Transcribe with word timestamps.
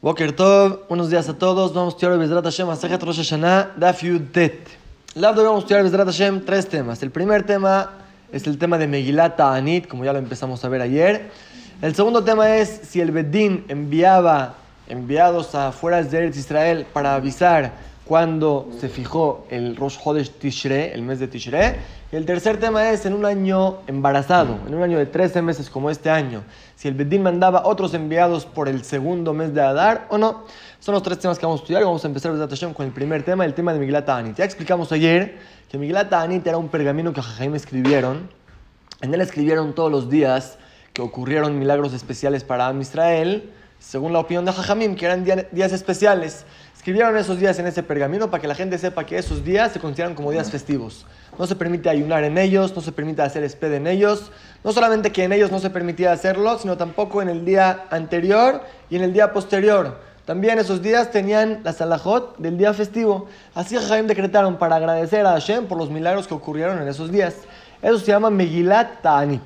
Boker 0.00 0.30
Tov, 0.30 0.86
buenos 0.88 1.10
días 1.10 1.28
a 1.28 1.36
todos. 1.36 1.74
Vamos 1.74 1.94
a 1.94 1.96
estudiar 1.96 2.16
Bezrat 2.20 2.44
Hashem, 2.44 2.70
Asejet 2.70 3.02
Rosh 3.02 3.16
Hashanah, 3.16 3.72
Daf 3.76 4.04
Yud 4.04 4.30
Tet. 4.30 4.68
La 5.16 5.32
vamos 5.32 5.56
a 5.56 5.58
estudiar 5.58 5.82
Bezrat 5.82 6.06
Hashem 6.06 6.44
tres 6.44 6.68
temas. 6.68 7.02
El 7.02 7.10
primer 7.10 7.42
tema 7.42 7.94
es 8.30 8.46
el 8.46 8.58
tema 8.58 8.78
de 8.78 8.86
Megilat 8.86 9.40
Anit, 9.40 9.88
como 9.88 10.04
ya 10.04 10.12
lo 10.12 10.20
empezamos 10.20 10.64
a 10.64 10.68
ver 10.68 10.82
ayer. 10.82 11.32
El 11.82 11.96
segundo 11.96 12.22
tema 12.22 12.58
es 12.58 12.68
si 12.84 13.00
el 13.00 13.10
Bedín 13.10 13.64
enviaba 13.66 14.54
enviados 14.86 15.56
afuera 15.56 16.00
de 16.00 16.16
Eretz 16.16 16.36
Israel 16.36 16.86
para 16.92 17.16
avisar 17.16 17.72
cuando 18.04 18.68
se 18.78 18.88
fijó 18.88 19.48
el 19.50 19.74
Rosh 19.74 19.98
Hodesh 20.04 20.30
Tishre, 20.30 20.94
el 20.94 21.02
mes 21.02 21.18
de 21.18 21.26
Tishre. 21.26 21.74
Y 22.10 22.16
el 22.16 22.24
tercer 22.24 22.58
tema 22.58 22.90
es 22.90 23.04
en 23.04 23.12
un 23.12 23.26
año 23.26 23.80
embarazado, 23.86 24.58
en 24.66 24.74
un 24.74 24.82
año 24.82 24.96
de 24.96 25.04
13 25.04 25.42
meses 25.42 25.68
como 25.68 25.90
este 25.90 26.08
año, 26.08 26.42
si 26.74 26.88
el 26.88 26.94
Bedín 26.94 27.22
mandaba 27.22 27.66
otros 27.66 27.92
enviados 27.92 28.46
por 28.46 28.66
el 28.66 28.82
segundo 28.82 29.34
mes 29.34 29.52
de 29.52 29.60
Adar 29.60 30.06
o 30.08 30.16
no. 30.16 30.44
Son 30.80 30.94
los 30.94 31.02
tres 31.02 31.18
temas 31.18 31.38
que 31.38 31.44
vamos 31.44 31.60
a 31.60 31.62
estudiar. 31.64 31.84
Vamos 31.84 32.02
a 32.04 32.08
empezar 32.08 32.32
con 32.72 32.86
el 32.86 32.92
primer 32.92 33.24
tema, 33.24 33.44
el 33.44 33.52
tema 33.52 33.74
de 33.74 33.80
Miglata 33.80 34.16
Anit. 34.16 34.36
Ya 34.36 34.44
explicamos 34.46 34.90
ayer 34.90 35.38
que 35.68 35.76
Miglata 35.76 36.22
Anit 36.22 36.46
era 36.46 36.56
un 36.56 36.68
pergamino 36.68 37.12
que 37.12 37.20
Jaime 37.20 37.58
escribieron. 37.58 38.30
En 39.02 39.12
él 39.12 39.20
escribieron 39.20 39.74
todos 39.74 39.92
los 39.92 40.08
días 40.08 40.56
que 40.94 41.02
ocurrieron 41.02 41.58
milagros 41.58 41.92
especiales 41.92 42.42
para 42.42 42.68
Am 42.68 42.80
Israel, 42.80 43.52
según 43.80 44.14
la 44.14 44.20
opinión 44.20 44.46
de 44.46 44.52
Jajamim, 44.52 44.96
que 44.96 45.04
eran 45.04 45.24
días 45.52 45.72
especiales. 45.72 46.46
Escribieron 46.88 47.18
esos 47.18 47.38
días 47.38 47.58
en 47.58 47.66
ese 47.66 47.82
pergamino 47.82 48.30
para 48.30 48.40
que 48.40 48.48
la 48.48 48.54
gente 48.54 48.78
sepa 48.78 49.04
que 49.04 49.18
esos 49.18 49.44
días 49.44 49.72
se 49.72 49.78
consideran 49.78 50.14
como 50.14 50.30
días 50.30 50.50
festivos. 50.50 51.04
No 51.38 51.46
se 51.46 51.54
permite 51.54 51.90
ayunar 51.90 52.24
en 52.24 52.38
ellos, 52.38 52.74
no 52.74 52.80
se 52.80 52.92
permite 52.92 53.20
hacer 53.20 53.44
esped 53.44 53.74
en 53.74 53.86
ellos. 53.86 54.32
No 54.64 54.72
solamente 54.72 55.12
que 55.12 55.24
en 55.24 55.34
ellos 55.34 55.50
no 55.50 55.58
se 55.58 55.68
permitía 55.68 56.12
hacerlo, 56.12 56.58
sino 56.58 56.78
tampoco 56.78 57.20
en 57.20 57.28
el 57.28 57.44
día 57.44 57.84
anterior 57.90 58.62
y 58.88 58.96
en 58.96 59.02
el 59.02 59.12
día 59.12 59.34
posterior. 59.34 59.98
También 60.24 60.58
esos 60.58 60.80
días 60.80 61.10
tenían 61.10 61.60
la 61.62 61.74
salahot 61.74 62.38
del 62.38 62.56
día 62.56 62.72
festivo. 62.72 63.28
Así 63.54 63.76
Jaim 63.76 64.06
decretaron 64.06 64.56
para 64.56 64.76
agradecer 64.76 65.26
a 65.26 65.32
Hashem 65.32 65.66
por 65.66 65.76
los 65.76 65.90
milagros 65.90 66.26
que 66.26 66.32
ocurrieron 66.32 66.80
en 66.80 66.88
esos 66.88 67.12
días. 67.12 67.34
Eso 67.82 67.98
se 67.98 68.06
llama 68.06 68.30
Megilat 68.30 69.02
Ta'anit. 69.02 69.42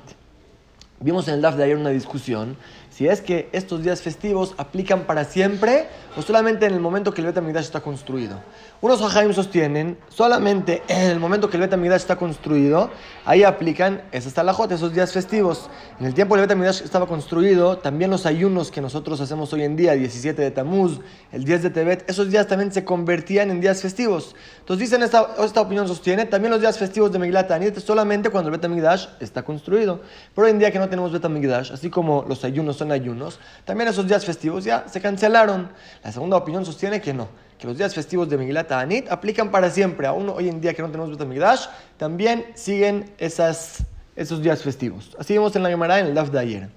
Vimos 1.01 1.27
en 1.27 1.33
el 1.33 1.41
DAF 1.41 1.55
de 1.55 1.65
ayer 1.65 1.75
una 1.75 1.89
discusión 1.89 2.55
si 2.95 3.07
es 3.07 3.21
que 3.21 3.49
estos 3.53 3.83
días 3.83 4.01
festivos 4.01 4.53
aplican 4.57 5.05
para 5.05 5.25
siempre 5.25 5.87
o 6.15 6.21
solamente 6.21 6.67
en 6.67 6.73
el 6.73 6.79
momento 6.79 7.13
que 7.13 7.21
el 7.21 7.27
Betamigdash 7.27 7.65
está 7.65 7.81
construido. 7.81 8.39
Unos 8.83 9.01
Hajaim 9.01 9.31
sostienen 9.31 9.97
solamente 10.09 10.83
en 10.89 11.09
el 11.11 11.17
momento 11.17 11.49
que 11.49 11.55
el 11.55 11.61
Betamigdash 11.61 12.01
está 12.01 12.17
construido, 12.17 12.91
ahí 13.23 13.45
aplican 13.45 14.01
esas 14.11 14.33
talajot, 14.33 14.69
esos 14.73 14.93
días 14.93 15.13
festivos. 15.13 15.69
En 16.01 16.05
el 16.05 16.13
tiempo 16.13 16.35
que 16.35 16.41
el 16.41 16.47
Betamigdash 16.47 16.81
estaba 16.81 17.07
construido, 17.07 17.77
también 17.77 18.11
los 18.11 18.25
ayunos 18.25 18.71
que 18.71 18.81
nosotros 18.81 19.21
hacemos 19.21 19.53
hoy 19.53 19.63
en 19.63 19.77
día, 19.77 19.93
17 19.93 20.41
de 20.41 20.51
Tamuz, 20.51 20.99
el 21.31 21.45
10 21.45 21.63
de 21.63 21.69
Tebet, 21.69 22.09
esos 22.09 22.29
días 22.29 22.45
también 22.45 22.73
se 22.73 22.83
convertían 22.83 23.51
en 23.51 23.61
días 23.61 23.81
festivos. 23.81 24.35
Entonces 24.59 24.89
dicen, 24.89 25.01
esta, 25.01 25.29
esta 25.39 25.61
opinión 25.61 25.87
sostiene, 25.87 26.25
también 26.25 26.51
los 26.51 26.59
días 26.59 26.77
festivos 26.77 27.09
de 27.09 27.19
Megilat 27.19 27.49
Anit 27.51 27.79
solamente 27.79 28.31
cuando 28.31 28.49
el 28.49 28.57
Betamigdash 28.57 29.05
está 29.21 29.43
construido. 29.43 30.01
Pero 30.35 30.45
hoy 30.45 30.51
en 30.51 30.59
día 30.59 30.71
que 30.71 30.79
no 30.79 30.89
tenemos 30.89 31.13
Betamigdash, 31.13 31.71
así 31.71 31.89
como 31.89 32.25
los 32.27 32.43
ayunos 32.43 32.81
ayunos, 32.81 33.39
también 33.63 33.87
esos 33.87 34.05
días 34.09 34.25
festivos 34.25 34.65
ya 34.65 34.89
se 34.89 34.99
cancelaron. 34.99 35.69
La 36.03 36.11
segunda 36.11 36.35
opinión 36.35 36.65
sostiene 36.65 36.99
que 36.99 37.13
no, 37.13 37.29
que 37.63 37.67
los 37.67 37.77
días 37.77 37.95
festivos 37.95 38.27
de 38.27 38.37
Megilat 38.37 38.69
Anit 38.73 39.09
aplican 39.09 39.49
para 39.49 39.69
siempre. 39.69 40.05
Aún 40.05 40.27
hoy 40.27 40.49
en 40.49 40.59
día 40.59 40.73
que 40.73 40.81
no 40.81 40.89
tenemos 40.89 41.11
Betamigdash, 41.11 41.67
también 41.95 42.47
siguen 42.55 43.09
esas, 43.17 43.85
esos 44.17 44.41
días 44.41 44.61
festivos. 44.61 45.15
Así 45.17 45.31
vimos 45.31 45.55
en 45.55 45.63
la 45.63 45.69
Gemara 45.69 45.97
en 45.97 46.07
el 46.07 46.13
Daf 46.13 46.29
de 46.29 46.39
ayer. 46.39 46.69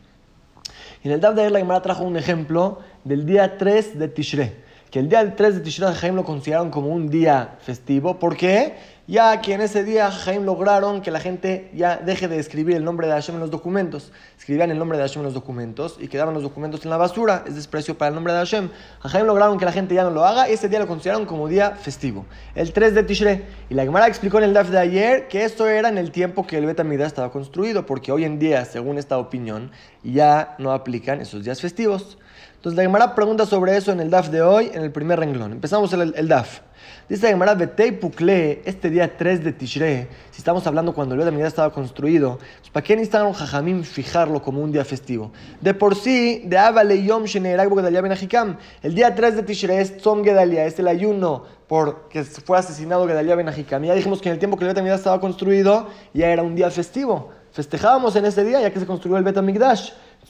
En 1.02 1.10
el 1.10 1.20
Daf 1.20 1.34
de 1.34 1.40
ayer 1.40 1.50
la 1.50 1.58
Gemara 1.58 1.82
trajo 1.82 2.04
un 2.04 2.16
ejemplo 2.16 2.78
del 3.02 3.26
día 3.26 3.58
3 3.58 3.98
de 3.98 4.06
Tishrei 4.06 4.52
que 4.92 5.00
el 5.00 5.08
día 5.08 5.34
3 5.34 5.56
de 5.56 5.60
Tishrei 5.60 5.92
Jaim 5.92 6.14
lo 6.14 6.22
consideraron 6.22 6.70
como 6.70 6.90
un 6.90 7.08
día 7.08 7.56
festivo. 7.62 8.20
¿Por 8.20 8.36
qué? 8.36 8.76
Ya 9.08 9.40
que 9.40 9.54
en 9.54 9.60
ese 9.60 9.84
día 9.84 10.10
Jaim 10.10 10.44
lograron 10.44 11.00
que 11.00 11.12
la 11.12 11.20
gente 11.20 11.70
ya 11.72 11.96
deje 11.96 12.26
de 12.26 12.40
escribir 12.40 12.74
el 12.74 12.82
nombre 12.82 13.06
de 13.06 13.12
Hashem 13.12 13.36
en 13.36 13.40
los 13.40 13.52
documentos. 13.52 14.10
Escribían 14.36 14.72
el 14.72 14.80
nombre 14.80 14.98
de 14.98 15.04
Hashem 15.04 15.20
en 15.20 15.26
los 15.26 15.34
documentos 15.34 15.96
y 16.00 16.08
quedaban 16.08 16.34
los 16.34 16.42
documentos 16.42 16.82
en 16.82 16.90
la 16.90 16.96
basura. 16.96 17.44
Es 17.46 17.54
desprecio 17.54 17.96
para 17.96 18.08
el 18.08 18.16
nombre 18.16 18.32
de 18.32 18.40
Hashem. 18.40 18.68
Jaim 19.02 19.24
lograron 19.24 19.58
que 19.58 19.64
la 19.64 19.70
gente 19.70 19.94
ya 19.94 20.02
no 20.02 20.10
lo 20.10 20.24
haga 20.24 20.50
y 20.50 20.54
ese 20.54 20.68
día 20.68 20.80
lo 20.80 20.88
consideraron 20.88 21.24
como 21.24 21.46
día 21.46 21.76
festivo. 21.76 22.26
El 22.56 22.72
3 22.72 22.96
de 22.96 23.04
Tishrei. 23.04 23.44
Y 23.70 23.74
la 23.74 23.84
Gemara 23.84 24.08
explicó 24.08 24.38
en 24.38 24.44
el 24.44 24.52
DAF 24.52 24.70
de 24.70 24.78
ayer 24.80 25.28
que 25.28 25.44
esto 25.44 25.68
era 25.68 25.88
en 25.88 25.98
el 25.98 26.10
tiempo 26.10 26.44
que 26.44 26.58
el 26.58 26.66
Betamidá 26.66 27.06
estaba 27.06 27.30
construido, 27.30 27.86
porque 27.86 28.10
hoy 28.10 28.24
en 28.24 28.40
día, 28.40 28.64
según 28.64 28.98
esta 28.98 29.18
opinión, 29.18 29.70
ya 30.02 30.56
no 30.58 30.72
aplican 30.72 31.20
esos 31.20 31.44
días 31.44 31.60
festivos. 31.60 32.18
Entonces 32.56 32.76
la 32.76 32.82
Gemara 32.82 33.14
pregunta 33.14 33.46
sobre 33.46 33.76
eso 33.76 33.92
en 33.92 34.00
el 34.00 34.10
DAF 34.10 34.30
de 34.30 34.42
hoy, 34.42 34.68
en 34.74 34.82
el 34.82 34.90
primer 34.90 35.20
renglón. 35.20 35.52
Empezamos 35.52 35.92
el, 35.92 36.12
el 36.16 36.26
DAF. 36.26 36.65
Dice 37.08 37.28
Gemara, 37.28 37.54
Betei 37.54 37.92
Pukle, 37.92 38.62
este 38.64 38.90
día 38.90 39.16
3 39.16 39.44
de 39.44 39.52
Tishre, 39.52 40.08
si 40.30 40.38
estamos 40.38 40.66
hablando 40.66 40.92
cuando 40.92 41.14
el 41.14 41.20
Beta 41.20 41.46
estaba 41.46 41.72
construido, 41.72 42.38
pues, 42.58 42.70
¿para 42.70 42.84
qué 42.84 42.96
necesitaron 42.96 43.32
Jajamim 43.32 43.84
fijarlo 43.84 44.42
como 44.42 44.60
un 44.60 44.72
día 44.72 44.84
festivo? 44.84 45.30
De 45.60 45.72
por 45.74 45.94
sí, 45.94 46.42
de 46.44 46.58
Avale 46.58 47.02
Yom 47.04 47.24
Ben 47.24 48.56
el 48.82 48.94
día 48.94 49.14
3 49.14 49.36
de 49.36 49.42
Tishre 49.42 49.80
es 49.80 49.96
Tzom 49.98 50.24
Gedalia, 50.24 50.66
es 50.66 50.78
el 50.78 50.88
ayuno 50.88 51.44
porque 51.68 52.24
fue 52.24 52.58
asesinado 52.58 53.06
Gedalia 53.06 53.34
Ben 53.34 53.46
ya 53.46 53.94
dijimos 53.94 54.20
que 54.20 54.28
en 54.28 54.34
el 54.34 54.38
tiempo 54.38 54.56
que 54.56 54.66
el 54.66 54.74
Beta 54.74 54.94
estaba 54.94 55.20
construido, 55.20 55.88
ya 56.12 56.28
era 56.28 56.42
un 56.42 56.54
día 56.54 56.70
festivo. 56.70 57.30
Festejábamos 57.56 58.14
en 58.16 58.26
ese 58.26 58.44
día 58.44 58.60
ya 58.60 58.70
que 58.70 58.78
se 58.78 58.84
construyó 58.84 59.16
el 59.16 59.24
Bet 59.24 59.38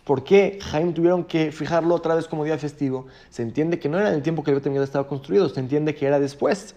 ¿Por 0.05 0.23
qué 0.25 0.59
Jaime 0.63 0.93
tuvieron 0.93 1.25
que 1.25 1.51
fijarlo 1.53 1.95
otra 1.95 2.15
vez 2.15 2.29
como 2.29 2.45
día 2.45 2.59
festivo? 2.59 3.07
Se 3.31 3.43
entiende 3.43 3.79
que 3.79 3.89
no 3.89 3.99
era 3.99 4.11
en 4.11 4.15
el 4.15 4.23
tiempo 4.23 4.45
que 4.45 4.51
el 4.51 4.61
Bet 4.61 4.67
estaba 4.67 5.09
construido, 5.09 5.49
se 5.49 5.61
entiende 5.61 5.95
que 5.95 6.07
era 6.07 6.21
después. 6.21 6.75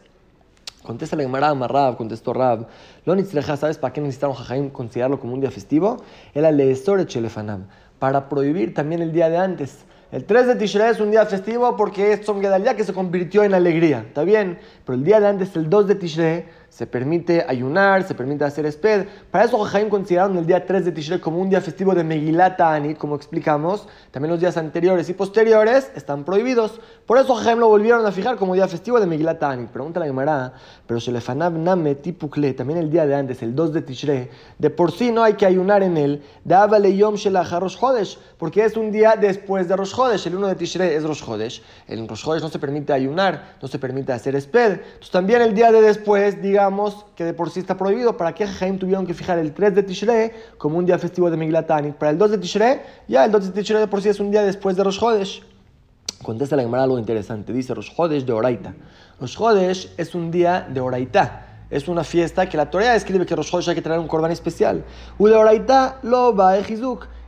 Contesta 0.83 1.15
la 1.15 1.23
Gemara 1.23 1.53
Rab, 1.53 1.97
contestó 1.97 2.33
Rab. 2.33 2.67
Lo 3.05 3.15
¿sabes 3.57 3.77
para 3.77 3.93
qué 3.93 4.01
necesitaron 4.01 4.35
Jaime 4.35 4.71
considerarlo 4.71 5.19
como 5.19 5.33
un 5.33 5.41
día 5.41 5.51
festivo? 5.51 6.03
Era 6.33 6.51
Leesore 6.51 7.05
Chelefanam, 7.05 7.67
para 7.99 8.29
prohibir 8.29 8.73
también 8.73 9.01
el 9.01 9.11
día 9.11 9.29
de 9.29 9.37
antes. 9.37 9.85
El 10.11 10.25
3 10.25 10.47
de 10.47 10.55
Tishrei 10.55 10.89
es 10.89 10.99
un 10.99 11.11
día 11.11 11.23
festivo 11.27 11.77
porque 11.77 12.13
es 12.13 12.21
Tzom 12.21 12.41
que 12.41 12.83
se 12.83 12.93
convirtió 12.93 13.43
en 13.43 13.53
alegría. 13.53 14.05
¿Está 14.07 14.23
bien? 14.23 14.57
Pero 14.83 14.97
el 14.97 15.03
día 15.03 15.19
de 15.19 15.27
antes, 15.27 15.55
el 15.55 15.69
2 15.69 15.87
de 15.87 15.95
Tishrei, 15.95 16.45
se 16.69 16.87
permite 16.87 17.43
ayunar, 17.47 18.03
se 18.03 18.15
permite 18.15 18.45
hacer 18.45 18.65
esped. 18.65 19.07
Para 19.31 19.45
eso 19.45 19.57
Jaim 19.59 19.89
consideraron 19.89 20.37
el 20.37 20.45
día 20.45 20.65
3 20.65 20.85
de 20.85 20.91
Tishrei 20.91 21.19
como 21.19 21.39
un 21.39 21.49
día 21.49 21.61
festivo 21.61 21.93
de 21.93 22.03
Megilat 22.03 22.61
Anit, 22.61 22.97
como 22.97 23.15
explicamos. 23.15 23.87
También 24.11 24.31
los 24.31 24.39
días 24.39 24.55
anteriores 24.57 25.09
y 25.09 25.13
posteriores 25.13 25.91
están 25.95 26.23
prohibidos. 26.23 26.79
Por 27.05 27.17
eso 27.17 27.35
Jaim 27.35 27.59
lo 27.59 27.67
volvieron 27.67 28.05
a 28.05 28.11
fijar 28.11 28.37
como 28.37 28.53
día 28.53 28.67
festivo 28.67 28.99
de 28.99 29.07
Megilat 29.07 29.41
Anit. 29.43 29.69
Pregunta 29.69 29.99
la 29.99 30.05
Gemara, 30.05 30.53
pero 30.85 30.99
Shelefanav 30.99 31.53
Name 31.53 31.95
Tipukle, 31.95 32.53
también 32.53 32.79
el 32.79 32.89
día 32.89 33.05
de 33.05 33.15
antes, 33.15 33.41
el 33.41 33.55
2 33.55 33.73
de 33.73 33.81
Tishrei, 33.81 34.29
de 34.57 34.69
por 34.69 34.91
sí 34.91 35.11
no 35.11 35.23
hay 35.23 35.33
que 35.33 35.45
ayunar 35.45 35.83
en 35.83 35.97
él. 35.97 36.23
Dávale 36.43 36.95
Yom 36.95 37.15
Rosh 37.15 37.77
Chodesh, 37.77 38.17
porque 38.37 38.63
es 38.63 38.77
un 38.77 38.91
día 38.91 39.15
después 39.19 39.67
de 39.67 39.75
Rosh 39.75 39.95
Chodesh. 39.95 40.27
El 40.27 40.35
1 40.35 40.47
de 40.47 40.55
Tishrei 40.55 40.93
es 40.93 41.03
Rosh 41.03 41.23
Chodesh. 41.23 41.63
En 41.87 42.07
Rosh 42.07 42.23
Chodesh 42.23 42.41
no 42.41 42.49
se 42.49 42.59
permite 42.59 42.93
ayunar, 42.93 43.57
no 43.61 43.67
se 43.67 43.79
permite 43.79 44.13
hacer 44.13 44.35
esped. 44.35 44.71
Entonces 44.71 45.11
también 45.11 45.41
el 45.41 45.53
día 45.53 45.71
de 45.71 45.81
después, 45.81 46.41
diga 46.41 46.58
digamos 46.59 47.05
que 47.15 47.23
de 47.23 47.33
por 47.33 47.49
sí 47.49 47.61
está 47.61 47.77
prohibido, 47.77 48.17
¿para 48.17 48.33
qué 48.33 48.45
Jaim 48.45 48.77
tuvieron 48.77 49.07
que 49.07 49.13
fijar 49.13 49.39
el 49.39 49.53
3 49.53 49.75
de 49.75 49.83
Tishrei 49.83 50.31
como 50.57 50.77
un 50.77 50.85
día 50.85 50.99
festivo 50.99 51.31
de 51.31 51.37
Miglatani? 51.37 51.93
Para 51.93 52.11
el 52.11 52.17
2 52.17 52.31
de 52.31 52.37
Tishrei, 52.37 52.81
ya 53.07 53.23
el 53.23 53.31
2 53.31 53.45
de 53.45 53.51
Tishrei 53.61 53.79
de 53.79 53.87
por 53.87 54.01
sí 54.01 54.09
es 54.09 54.19
un 54.19 54.29
día 54.29 54.43
después 54.43 54.75
de 54.75 54.83
Rosh 54.83 55.01
Hodesh. 55.01 55.41
Contesta 56.21 56.57
la 56.57 56.63
Gemara 56.63 56.83
algo 56.83 56.99
interesante. 56.99 57.53
Dice 57.53 57.73
Rosh 57.73 57.91
Hodesh 57.95 58.25
de 58.25 58.33
Oraita. 58.33 58.73
Rosh 59.21 59.37
Hodesh 59.39 59.93
es 59.95 60.13
un 60.13 60.31
día 60.31 60.67
de 60.69 60.81
Oraita. 60.81 61.45
Es 61.69 61.87
una 61.87 62.03
fiesta 62.03 62.49
que 62.49 62.57
la 62.57 62.69
Torah 62.69 62.91
describe 62.91 63.25
que 63.25 63.37
Rosh 63.37 63.55
Hodesh 63.55 63.69
hay 63.69 63.75
que 63.75 63.81
traer 63.81 64.01
un 64.01 64.07
corbán 64.09 64.31
especial. 64.31 64.83
U 65.17 65.27
de 65.27 65.35
Oraita 65.35 65.99
lo 66.03 66.35
va 66.35 66.57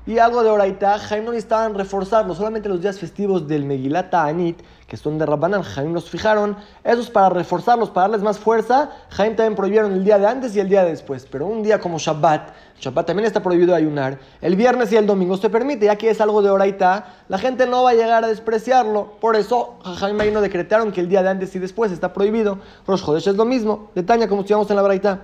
y 0.08 0.18
algo 0.18 0.44
de 0.44 0.50
Oraita, 0.50 0.98
Jaim 0.98 1.24
no 1.24 1.32
necesitaban 1.32 1.76
reforzarlo, 1.76 2.34
solamente 2.34 2.68
los 2.68 2.82
días 2.82 2.98
festivos 2.98 3.48
del 3.48 3.66
Megilata 3.66 4.26
Anit, 4.26 4.60
que 4.92 4.98
son 4.98 5.18
de 5.18 5.26
Rabbanan, 5.26 5.64
Jaim 5.64 5.94
los 5.94 6.10
fijaron, 6.10 6.58
esos 6.84 7.10
para 7.10 7.30
reforzarlos, 7.30 7.90
para 7.92 8.10
darles 8.10 8.24
más 8.24 8.38
fuerza, 8.38 8.90
Jaim 9.12 9.38
también 9.38 9.56
prohibieron 9.56 9.94
el 9.94 10.04
día 10.04 10.20
de 10.20 10.28
antes 10.28 10.54
y 10.54 10.60
el 10.60 10.68
día 10.68 10.84
de 10.84 10.90
después, 10.90 11.26
pero 11.32 11.46
un 11.46 11.64
día 11.64 11.80
como 11.80 11.98
Shabbat, 11.98 12.50
Shabbat 12.82 13.06
también 13.06 13.28
está 13.28 13.44
prohibido 13.44 13.76
ayunar, 13.76 14.18
el 14.42 14.56
viernes 14.56 14.92
y 14.92 14.98
el 14.98 15.06
domingo. 15.06 15.38
Se 15.38 15.52
permite, 15.52 15.86
ya 15.86 15.98
que 15.98 16.10
es 16.10 16.20
algo 16.20 16.42
de 16.42 16.50
Oraita, 16.50 17.14
la 17.30 17.38
gente 17.38 17.68
no 17.68 17.84
va 17.84 17.92
a 17.92 17.94
llegar 17.94 18.24
a 18.24 18.28
despreciarlo, 18.28 19.14
por 19.22 19.36
eso 19.36 19.76
Jaim 19.84 20.20
y 20.20 20.32
no 20.32 20.42
decretaron 20.42 20.92
que 20.92 21.00
el 21.00 21.08
día 21.08 21.22
de 21.22 21.30
antes 21.30 21.56
y 21.56 21.60
después 21.60 21.92
está 21.92 22.12
prohibido, 22.12 22.58
Rosh 22.88 23.04
Hodesh 23.06 23.28
es 23.28 23.36
lo 23.36 23.46
mismo, 23.46 23.92
detaña 23.94 24.28
como 24.28 24.42
estudiamos 24.42 24.68
en 24.72 24.78
la 24.78 24.82
Braita. 24.82 25.22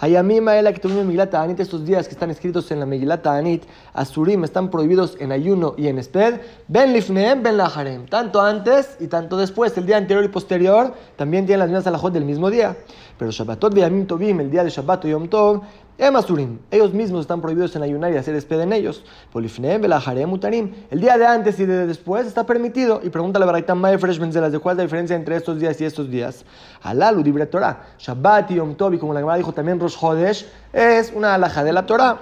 Hayamima 0.00 0.60
la 0.60 0.72
que 0.72 0.80
tuvimos 0.80 1.06
Megilata 1.06 1.42
Anit, 1.42 1.60
estos 1.60 1.84
días 1.86 2.06
que 2.06 2.12
están 2.12 2.30
escritos 2.30 2.70
en 2.70 2.80
la 2.80 2.86
Megilata 2.86 3.34
Anit, 3.34 3.64
Asurim 3.94 4.44
están 4.44 4.70
prohibidos 4.70 5.16
en 5.18 5.32
ayuno 5.32 5.74
y 5.78 5.88
en 5.88 5.98
esped, 5.98 6.40
ben 6.68 6.92
lifneem, 6.92 7.42
ben 7.42 7.56
laharem, 7.56 8.06
tanto 8.06 8.40
antes 8.42 8.98
y 9.00 9.06
tanto 9.06 9.38
después, 9.38 9.76
el 9.78 9.86
día 9.86 9.96
anterior 9.96 10.24
y 10.24 10.28
posterior, 10.28 10.92
también 11.16 11.46
tienen 11.46 11.60
las 11.60 11.68
mismas 11.68 11.86
alajot 11.86 12.12
del 12.12 12.26
mismo 12.26 12.50
día. 12.50 12.76
Pero 13.18 13.30
Shabbatot 13.30 13.74
Yamim 13.74 14.06
Tovim, 14.06 14.40
el 14.40 14.50
día 14.50 14.62
de 14.62 14.70
Shabbat 14.70 15.04
o 15.04 15.08
Yom 15.08 15.28
Tov, 15.28 15.62
Emasurim, 15.98 16.60
ellos 16.70 16.94
mismos 16.94 17.22
están 17.22 17.40
prohibidos 17.40 17.74
en 17.74 17.82
ayunar 17.82 18.12
y 18.12 18.16
hacer 18.16 18.36
esped 18.36 18.60
en 18.60 18.72
ellos. 18.72 19.02
Polifneem, 19.32 19.82
Belajarem, 19.82 20.28
Mutarim, 20.30 20.72
el 20.92 21.00
día 21.00 21.18
de 21.18 21.26
antes 21.26 21.58
y 21.58 21.66
de 21.66 21.88
después 21.88 22.24
está 22.24 22.46
permitido. 22.46 23.00
Y 23.02 23.10
pregunta 23.10 23.40
la 23.40 23.46
Baraitam 23.46 23.82
Fresh 23.98 24.20
Benzelas, 24.20 24.52
¿de 24.52 24.60
cuál 24.60 24.74
es 24.74 24.76
la 24.78 24.82
diferencia 24.84 25.16
entre 25.16 25.34
estos 25.34 25.58
días 25.58 25.80
y 25.80 25.84
estos 25.84 26.08
días? 26.08 26.44
Alalu, 26.82 27.24
libre 27.24 27.46
Torah, 27.46 27.86
Shabbat 27.98 28.52
y 28.52 28.54
Yom 28.54 28.76
Tov, 28.76 28.94
y 28.94 28.98
como 28.98 29.12
la 29.12 29.18
Gemara 29.18 29.38
dijo 29.38 29.52
también 29.52 29.80
Rosh 29.80 29.96
Hodesh, 30.00 30.46
es 30.72 31.12
una 31.12 31.34
alaja 31.34 31.64
de 31.64 31.72
la 31.72 31.84
Torah. 31.84 32.18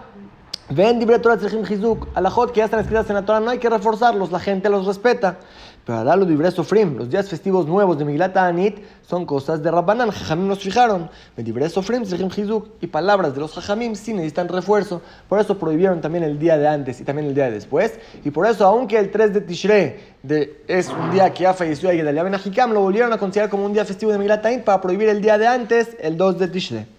Ven 0.68 0.98
libre 0.98 1.20
Torah 1.20 1.36
Tzrechim 1.36 1.62
Hizuk, 1.62 2.08
alajot 2.14 2.50
que 2.50 2.58
ya 2.58 2.64
están 2.64 2.80
escritas 2.80 3.08
en 3.08 3.14
la 3.14 3.24
Torah, 3.24 3.38
no 3.38 3.50
hay 3.50 3.58
que 3.58 3.70
reforzarlos, 3.70 4.32
la 4.32 4.40
gente 4.40 4.68
los 4.68 4.84
respeta. 4.84 5.38
Pero 5.84 5.98
Adalo 5.98 6.26
libre 6.26 6.50
Sofrim, 6.50 6.96
los 6.96 7.08
días 7.08 7.28
festivos 7.28 7.68
nuevos 7.68 7.96
de 7.96 8.04
Migilat 8.04 8.36
Anit 8.36 8.78
son 9.08 9.24
cosas 9.26 9.62
de 9.62 9.70
Rabbanan, 9.70 10.10
Jajamim 10.10 10.48
nos 10.48 10.58
fijaron. 10.58 11.08
Libre 11.36 11.68
Sofrim 11.68 12.02
Tzrechim 12.02 12.30
Hizuk, 12.36 12.66
y 12.80 12.88
palabras 12.88 13.32
de 13.32 13.38
los 13.38 13.52
Jajamim 13.54 13.94
sí 13.94 14.12
necesitan 14.12 14.48
refuerzo. 14.48 15.02
Por 15.28 15.38
eso 15.38 15.56
prohibieron 15.56 16.00
también 16.00 16.24
el 16.24 16.36
día 16.36 16.58
de 16.58 16.66
antes 16.66 17.00
y 17.00 17.04
también 17.04 17.28
el 17.28 17.34
día 17.36 17.44
de 17.44 17.52
después. 17.52 18.00
Y 18.24 18.32
por 18.32 18.44
eso, 18.44 18.66
aunque 18.66 18.98
el 18.98 19.12
3 19.12 19.34
de 19.34 19.40
Tishrei 19.42 19.96
de, 20.24 20.64
es 20.66 20.88
un 20.88 21.12
día 21.12 21.32
que 21.32 21.44
ya 21.44 21.54
falleció 21.54 21.90
Gedalia 21.90 22.24
Ben 22.24 22.34
lo 22.72 22.80
volvieron 22.80 23.12
a 23.12 23.18
considerar 23.18 23.50
como 23.50 23.64
un 23.64 23.72
día 23.72 23.84
festivo 23.84 24.10
de 24.10 24.18
Migilat 24.18 24.44
Anit 24.44 24.64
para 24.64 24.80
prohibir 24.80 25.08
el 25.10 25.20
día 25.22 25.38
de 25.38 25.46
antes, 25.46 25.96
el 26.00 26.16
2 26.16 26.40
de 26.40 26.48
Tishrei. 26.48 26.95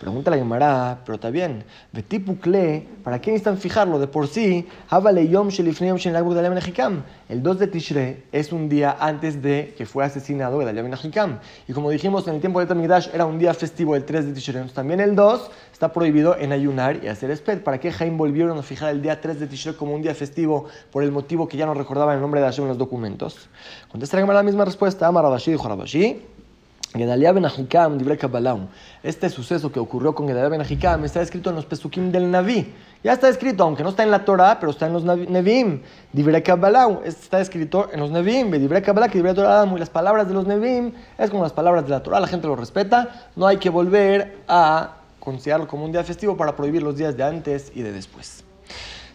Pregunta 0.00 0.30
la 0.30 0.36
Gemara, 0.36 1.00
pero 1.06 1.14
está 1.14 1.30
bien. 1.30 1.64
Betipukle, 1.90 2.86
¿para 3.02 3.18
qué 3.18 3.30
necesitan 3.30 3.56
fijarlo? 3.56 3.98
De 3.98 4.06
por 4.06 4.28
sí, 4.28 4.68
El 7.28 7.42
2 7.42 7.58
de 7.58 7.66
Tishre 7.66 8.24
es 8.30 8.52
un 8.52 8.68
día 8.68 8.94
antes 9.00 9.40
de 9.40 9.74
que 9.78 9.86
fue 9.86 10.04
asesinado 10.04 10.60
el 10.60 10.82
Ben 10.82 10.94
Y 11.66 11.72
como 11.72 11.88
dijimos, 11.88 12.28
en 12.28 12.34
el 12.34 12.40
tiempo 12.42 12.60
de 12.60 12.66
Tamigdash 12.66 13.08
era 13.14 13.24
un 13.24 13.38
día 13.38 13.54
festivo 13.54 13.96
el 13.96 14.04
3 14.04 14.26
de 14.26 14.32
Tishre. 14.34 14.56
Entonces 14.56 14.74
también 14.74 15.00
el 15.00 15.16
2 15.16 15.50
está 15.72 15.90
prohibido 15.94 16.36
en 16.36 16.52
ayunar 16.52 17.02
y 17.02 17.08
hacer 17.08 17.30
esped. 17.30 17.62
¿Para 17.62 17.80
qué 17.80 17.90
Jaim 17.90 18.18
volvieron 18.18 18.58
a 18.58 18.62
fijar 18.62 18.90
el 18.90 19.00
día 19.00 19.18
3 19.22 19.40
de 19.40 19.46
Tishre 19.46 19.76
como 19.76 19.94
un 19.94 20.02
día 20.02 20.14
festivo 20.14 20.66
por 20.92 21.04
el 21.04 21.10
motivo 21.10 21.48
que 21.48 21.56
ya 21.56 21.64
no 21.64 21.72
recordaba 21.72 22.12
el 22.12 22.20
nombre 22.20 22.40
de 22.42 22.46
Hashem 22.46 22.64
en 22.64 22.68
los 22.68 22.78
documentos? 22.78 23.48
Contesta 23.90 24.18
la 24.18 24.24
Gemara 24.24 24.40
la 24.40 24.42
misma 24.42 24.66
respuesta. 24.66 25.06
Amar 25.06 25.24
Rabashi 25.24 25.52
dijo 25.52 25.66
Rabashi. 25.66 26.35
Gedalia 26.96 27.32
ben 27.32 27.44
Ahikam, 27.44 27.98
Este 29.02 29.28
suceso 29.28 29.70
que 29.70 29.80
ocurrió 29.80 30.14
con 30.14 30.26
Gedalia 30.26 30.48
ben 30.48 30.60
Ahikam 30.60 31.04
está 31.04 31.20
escrito 31.20 31.50
en 31.50 31.56
los 31.56 31.66
Pesukim 31.66 32.10
del 32.10 32.30
Naví. 32.30 32.72
Ya 33.04 33.12
está 33.12 33.28
escrito, 33.28 33.62
aunque 33.62 33.82
no 33.82 33.90
está 33.90 34.02
en 34.02 34.10
la 34.10 34.24
Torah, 34.24 34.58
pero 34.58 34.72
está 34.72 34.86
en 34.86 34.92
los 34.92 35.04
Nevim. 35.04 35.80
Divrei 36.12 36.42
Kabbalah 36.42 37.00
está 37.04 37.40
escrito 37.40 37.88
en 37.92 38.00
los 38.00 38.10
Nevim. 38.10 38.50
Divrei 38.50 38.82
Kabbalah, 38.82 39.08
que 39.08 39.22
Torah 39.22 39.64
Y 39.64 39.78
las 39.78 39.90
palabras 39.90 40.26
de 40.26 40.34
los 40.34 40.46
Nevim 40.46 40.92
es 41.16 41.30
como 41.30 41.42
las 41.42 41.52
palabras 41.52 41.84
de 41.84 41.90
la 41.90 42.02
Torah. 42.02 42.18
La 42.18 42.26
gente 42.26 42.48
lo 42.48 42.56
respeta. 42.56 43.28
No 43.36 43.46
hay 43.46 43.58
que 43.58 43.70
volver 43.70 44.38
a 44.48 44.96
considerarlo 45.20 45.68
como 45.68 45.84
un 45.84 45.92
día 45.92 46.02
festivo 46.04 46.36
para 46.36 46.56
prohibir 46.56 46.82
los 46.82 46.96
días 46.96 47.16
de 47.16 47.22
antes 47.22 47.70
y 47.74 47.82
de 47.82 47.92
después. 47.92 48.44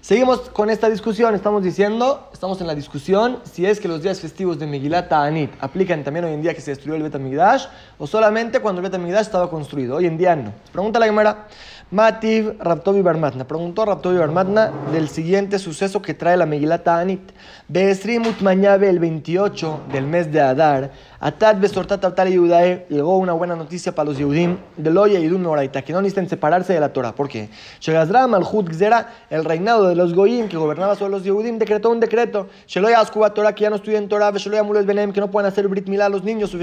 Seguimos 0.01 0.49
con 0.49 0.71
esta 0.71 0.89
discusión, 0.89 1.35
estamos 1.35 1.61
diciendo, 1.61 2.27
estamos 2.33 2.59
en 2.59 2.65
la 2.65 2.73
discusión 2.73 3.37
si 3.43 3.67
es 3.67 3.79
que 3.79 3.87
los 3.87 4.01
días 4.01 4.19
festivos 4.19 4.57
de 4.57 4.65
Megilat 4.65 5.13
Anit 5.13 5.51
aplican 5.59 6.03
también 6.03 6.25
hoy 6.25 6.33
en 6.33 6.41
día 6.41 6.55
que 6.55 6.61
se 6.61 6.71
destruyó 6.71 6.95
el 6.95 7.03
Betamigdash 7.03 7.67
o 7.99 8.07
solamente 8.07 8.61
cuando 8.61 8.81
el 8.81 8.87
Betamigdash 8.87 9.21
estaba 9.21 9.47
construido. 9.47 9.97
Hoy 9.97 10.07
en 10.07 10.17
día 10.17 10.35
no. 10.35 10.53
Pregunta 10.71 10.97
la 10.97 11.05
Gemara. 11.05 11.47
Mativ 11.91 12.53
Raptovi 12.57 13.01
Barmatna. 13.01 13.45
Preguntó 13.45 13.83
Raptovi 13.83 14.17
Barmatna 14.17 14.71
del 14.93 15.09
siguiente 15.09 15.59
suceso 15.59 16.01
que 16.01 16.13
trae 16.13 16.37
la 16.37 16.45
Megilata 16.45 16.97
Anit. 16.97 17.33
Beesrimut 17.67 18.39
Mañabe, 18.39 18.87
el 18.87 18.97
28 18.97 19.81
del 19.91 20.05
mes 20.05 20.31
de 20.31 20.39
Adar. 20.39 20.91
Atat 21.19 21.59
Besortat 21.59 22.05
Atal 22.05 22.29
Yudae. 22.29 22.85
Llegó 22.87 23.17
una 23.17 23.33
buena 23.33 23.57
noticia 23.57 23.93
para 23.93 24.07
los 24.07 24.17
Yehudim. 24.17 24.55
De 24.77 24.89
Loya 24.89 25.19
y 25.19 25.27
Meoraita, 25.27 25.81
que 25.81 25.91
no 25.91 26.01
necesitan 26.01 26.29
separarse 26.29 26.71
de 26.71 26.79
la 26.79 26.93
Torah. 26.93 27.11
¿Por 27.13 27.27
qué? 27.27 27.49
Shegazra 27.81 28.25
Malhut 28.25 28.69
Gzera, 28.69 29.09
el 29.29 29.43
reinado 29.43 29.89
de 29.89 29.95
los 29.95 30.13
Goyim 30.13 30.47
que 30.47 30.55
gobernaba 30.55 30.95
sobre 30.95 31.11
los 31.11 31.25
Yehudim, 31.25 31.59
decretó 31.59 31.89
un 31.89 31.99
decreto. 31.99 32.47
Sheloya 32.67 33.01
Askuba 33.01 33.33
Torah, 33.33 33.53
que 33.53 33.63
ya 33.63 33.69
no 33.69 33.75
estudian 33.75 34.07
Torah. 34.07 34.31
Sheloya 34.31 34.63
Mules 34.63 34.85
Benem, 34.85 35.11
que 35.11 35.19
no 35.19 35.29
puedan 35.29 35.51
hacer 35.51 35.67
Brit 35.67 35.89
Milá 35.89 36.05
a 36.05 36.09
los 36.09 36.23
niños. 36.23 36.55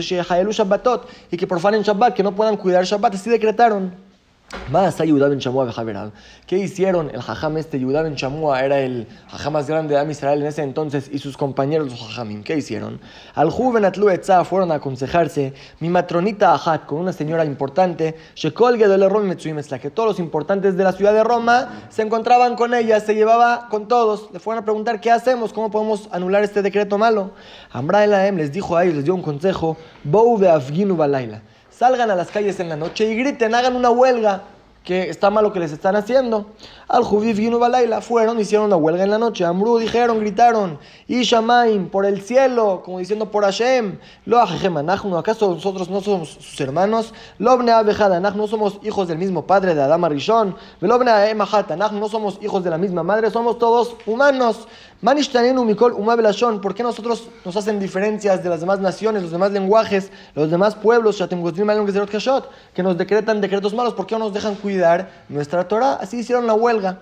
Y 1.31 1.37
que 1.37 1.47
profanen 1.47 1.83
Shabbat, 1.83 2.15
que 2.15 2.23
no 2.23 2.35
puedan 2.35 2.57
cuidar 2.57 2.85
Shabbat. 2.85 3.15
Así 3.15 3.29
decretaron. 3.29 4.08
Más 4.71 4.97
Yehuda 4.97 5.29
ben 5.29 5.39
Chamua 5.39 5.71
¿Qué 6.47 6.57
hicieron? 6.57 7.11
El 7.11 7.21
jajam 7.21 7.59
este, 7.59 7.79
Yehuda 7.79 8.01
ben 8.01 8.17
Chamua, 8.17 8.61
era 8.61 8.81
el 8.81 9.07
jajam 9.29 9.53
más 9.53 9.69
grande 9.69 9.93
de 9.93 10.01
Am 10.01 10.11
Israel 10.11 10.41
en 10.41 10.47
ese 10.47 10.63
entonces, 10.63 11.11
y 11.13 11.19
sus 11.19 11.37
compañeros 11.37 11.91
los 11.91 12.01
jajamim. 12.01 12.43
¿Qué 12.43 12.57
hicieron? 12.57 12.99
Al 13.35 13.51
joven 13.51 13.85
Atlu 13.85 14.09
fueron 14.47 14.73
a 14.73 14.77
aconsejarse, 14.77 15.53
mi 15.81 15.91
matronita 15.91 16.55
Ahat, 16.55 16.87
con 16.87 16.99
una 16.99 17.13
señora 17.13 17.45
importante, 17.45 18.17
Shekol 18.35 18.79
Gedol 18.79 19.11
Rom 19.11 19.29
la 19.29 19.79
que 19.79 19.91
todos 19.91 20.09
los 20.09 20.19
importantes 20.19 20.79
de 20.79 20.85
la 20.85 20.93
ciudad 20.93 21.13
de 21.13 21.25
Roma 21.25 21.87
se 21.91 22.01
encontraban 22.01 22.57
con 22.57 22.73
ella, 22.73 23.01
se 23.01 23.15
llevaba 23.15 23.69
con 23.69 23.87
todos. 23.87 24.31
Le 24.33 24.39
fueron 24.39 24.63
a 24.63 24.65
preguntar, 24.65 24.99
¿qué 25.01 25.11
hacemos? 25.11 25.53
¿Cómo 25.53 25.71
podemos 25.71 26.09
anular 26.11 26.43
este 26.43 26.63
decreto 26.63 26.97
malo? 26.97 27.33
Amra 27.71 28.03
Elaem 28.03 28.37
les 28.37 28.51
dijo 28.51 28.77
a 28.77 28.85
ellos, 28.85 28.97
les 28.97 29.05
dio 29.05 29.15
un 29.15 29.23
consejo, 29.23 29.77
Bou 30.05 30.43
Afginu 30.43 30.97
Balaila 30.97 31.43
salgan 31.79 32.11
a 32.11 32.17
las 32.17 32.33
calles 32.33 32.59
en 32.59 32.69
la 32.69 32.77
noche 32.77 33.05
y 33.05 33.15
griten, 33.17 33.55
hagan 33.55 33.77
una 33.77 33.91
huelga, 33.91 34.43
que 34.83 35.11
está 35.11 35.29
mal 35.29 35.45
lo 35.45 35.53
que 35.53 35.61
les 35.61 35.71
están 35.71 35.97
haciendo. 35.97 36.47
Al 36.89 37.05
Juvif 37.05 37.37
Ginu 37.37 37.59
Balaila 37.59 38.01
fueron, 38.01 38.41
hicieron 38.41 38.67
una 38.69 38.77
huelga 38.77 39.05
en 39.05 39.11
la 39.11 39.19
noche. 39.19 39.45
Amru 39.45 39.77
dijeron, 39.77 40.19
gritaron, 40.19 40.79
Ishamaim, 41.07 41.91
por 41.91 42.07
el 42.07 42.23
cielo, 42.23 42.81
como 42.83 42.99
diciendo 42.99 43.31
por 43.31 43.45
Hashem. 43.45 43.99
Lo 44.25 44.41
¿acaso 44.41 45.55
nosotros 45.55 45.91
no 45.91 46.01
somos 46.01 46.31
sus 46.31 46.59
hermanos? 46.61 47.13
Lobne 47.39 47.73
no 48.35 48.47
somos 48.47 48.79
hijos 48.83 49.09
del 49.09 49.19
mismo 49.19 49.47
padre 49.47 49.75
de 49.75 49.83
Adama 49.83 50.09
Rishon. 50.09 50.57
Velobne 50.81 51.35
no 51.35 52.09
somos 52.09 52.39
hijos 52.41 52.65
de 52.65 52.71
la 52.71 52.79
misma 52.79 53.03
madre, 53.03 53.31
somos 53.31 53.59
todos 53.59 53.95
humanos. 54.07 54.67
Manishtanenu 55.01 55.65
Mikol 55.65 55.93
Umabelashon, 55.93 56.61
¿por 56.61 56.75
qué 56.75 56.83
nosotros 56.83 57.29
nos 57.45 57.57
hacen 57.57 57.79
diferencias 57.79 58.43
de 58.43 58.51
las 58.51 58.59
demás 58.59 58.81
naciones, 58.81 59.23
los 59.23 59.31
demás 59.31 59.53
lenguajes, 59.53 60.11
los 60.35 60.51
demás 60.51 60.75
pueblos, 60.75 61.23
que 62.75 62.83
nos 62.83 62.99
decretan 62.99 63.41
decretos 63.41 63.75
malos? 63.75 63.95
¿Por 63.95 64.07
qué 64.07 64.17
no 64.17 64.25
nos 64.25 64.35
dejan 64.35 64.57
cuidar 64.57 65.09
nuestra 65.29 65.69
Torah? 65.69 65.95
Así 66.01 66.19
hicieron 66.19 66.49
la 66.49 66.55
huelga. 66.55 66.99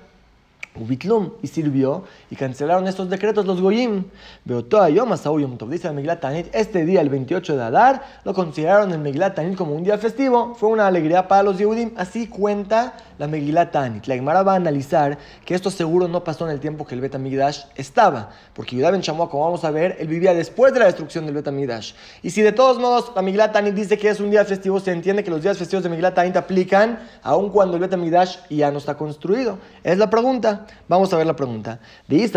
Ubitlum, 0.78 1.32
y 1.42 1.46
sirvió, 1.46 2.04
y 2.30 2.36
cancelaron 2.36 2.86
estos 2.86 3.10
decretos 3.10 3.46
los 3.46 3.60
goyim. 3.60 4.04
Dice 4.44 5.88
el 5.88 5.94
Megilat 5.94 6.24
este 6.52 6.84
día, 6.84 7.00
el 7.00 7.08
28 7.08 7.56
de 7.56 7.62
Adar, 7.62 8.02
lo 8.24 8.34
consideraron 8.34 8.92
el 8.92 8.98
Megilat 8.98 9.38
como 9.56 9.74
un 9.74 9.84
día 9.84 9.98
festivo, 9.98 10.54
fue 10.54 10.68
una 10.68 10.86
alegría 10.86 11.28
para 11.28 11.42
los 11.42 11.58
Yehudim, 11.58 11.92
así 11.96 12.26
cuenta 12.26 12.94
la 13.18 13.26
Megilat 13.26 13.74
La 13.74 14.14
Gemara 14.14 14.42
va 14.42 14.52
a 14.52 14.56
analizar 14.56 15.18
que 15.44 15.54
esto 15.54 15.70
seguro 15.70 16.08
no 16.08 16.22
pasó 16.22 16.46
en 16.46 16.52
el 16.52 16.60
tiempo 16.60 16.86
que 16.86 16.94
el 16.94 17.00
Betamigdash 17.00 17.64
estaba, 17.74 18.30
porque 18.52 18.76
Yudá 18.76 18.90
Ben 18.90 19.02
como 19.02 19.44
vamos 19.44 19.64
a 19.64 19.70
ver, 19.70 19.96
él 19.98 20.08
vivía 20.08 20.34
después 20.34 20.72
de 20.72 20.80
la 20.80 20.86
destrucción 20.86 21.24
del 21.26 21.34
Betamigdash. 21.34 21.94
Y 22.22 22.30
si 22.30 22.42
de 22.42 22.52
todos 22.52 22.78
modos 22.78 23.12
la 23.14 23.22
Megilat 23.22 23.56
dice 23.56 23.96
que 23.98 24.08
es 24.08 24.20
un 24.20 24.30
día 24.30 24.44
festivo, 24.44 24.80
se 24.80 24.92
entiende 24.92 25.24
que 25.24 25.30
los 25.30 25.42
días 25.42 25.56
festivos 25.56 25.82
de 25.82 25.90
Megilat 25.90 26.18
aplican 26.18 26.98
aun 27.22 27.50
cuando 27.50 27.74
el 27.76 27.80
Betamigdash 27.80 28.38
ya 28.50 28.70
no 28.70 28.78
está 28.78 28.96
construido. 28.96 29.58
Es 29.82 29.98
la 29.98 30.10
pregunta. 30.10 30.65
Vamos 30.88 31.12
a 31.12 31.16
ver 31.16 31.26
la 31.26 31.36
pregunta. 31.36 31.80
Y 32.08 32.28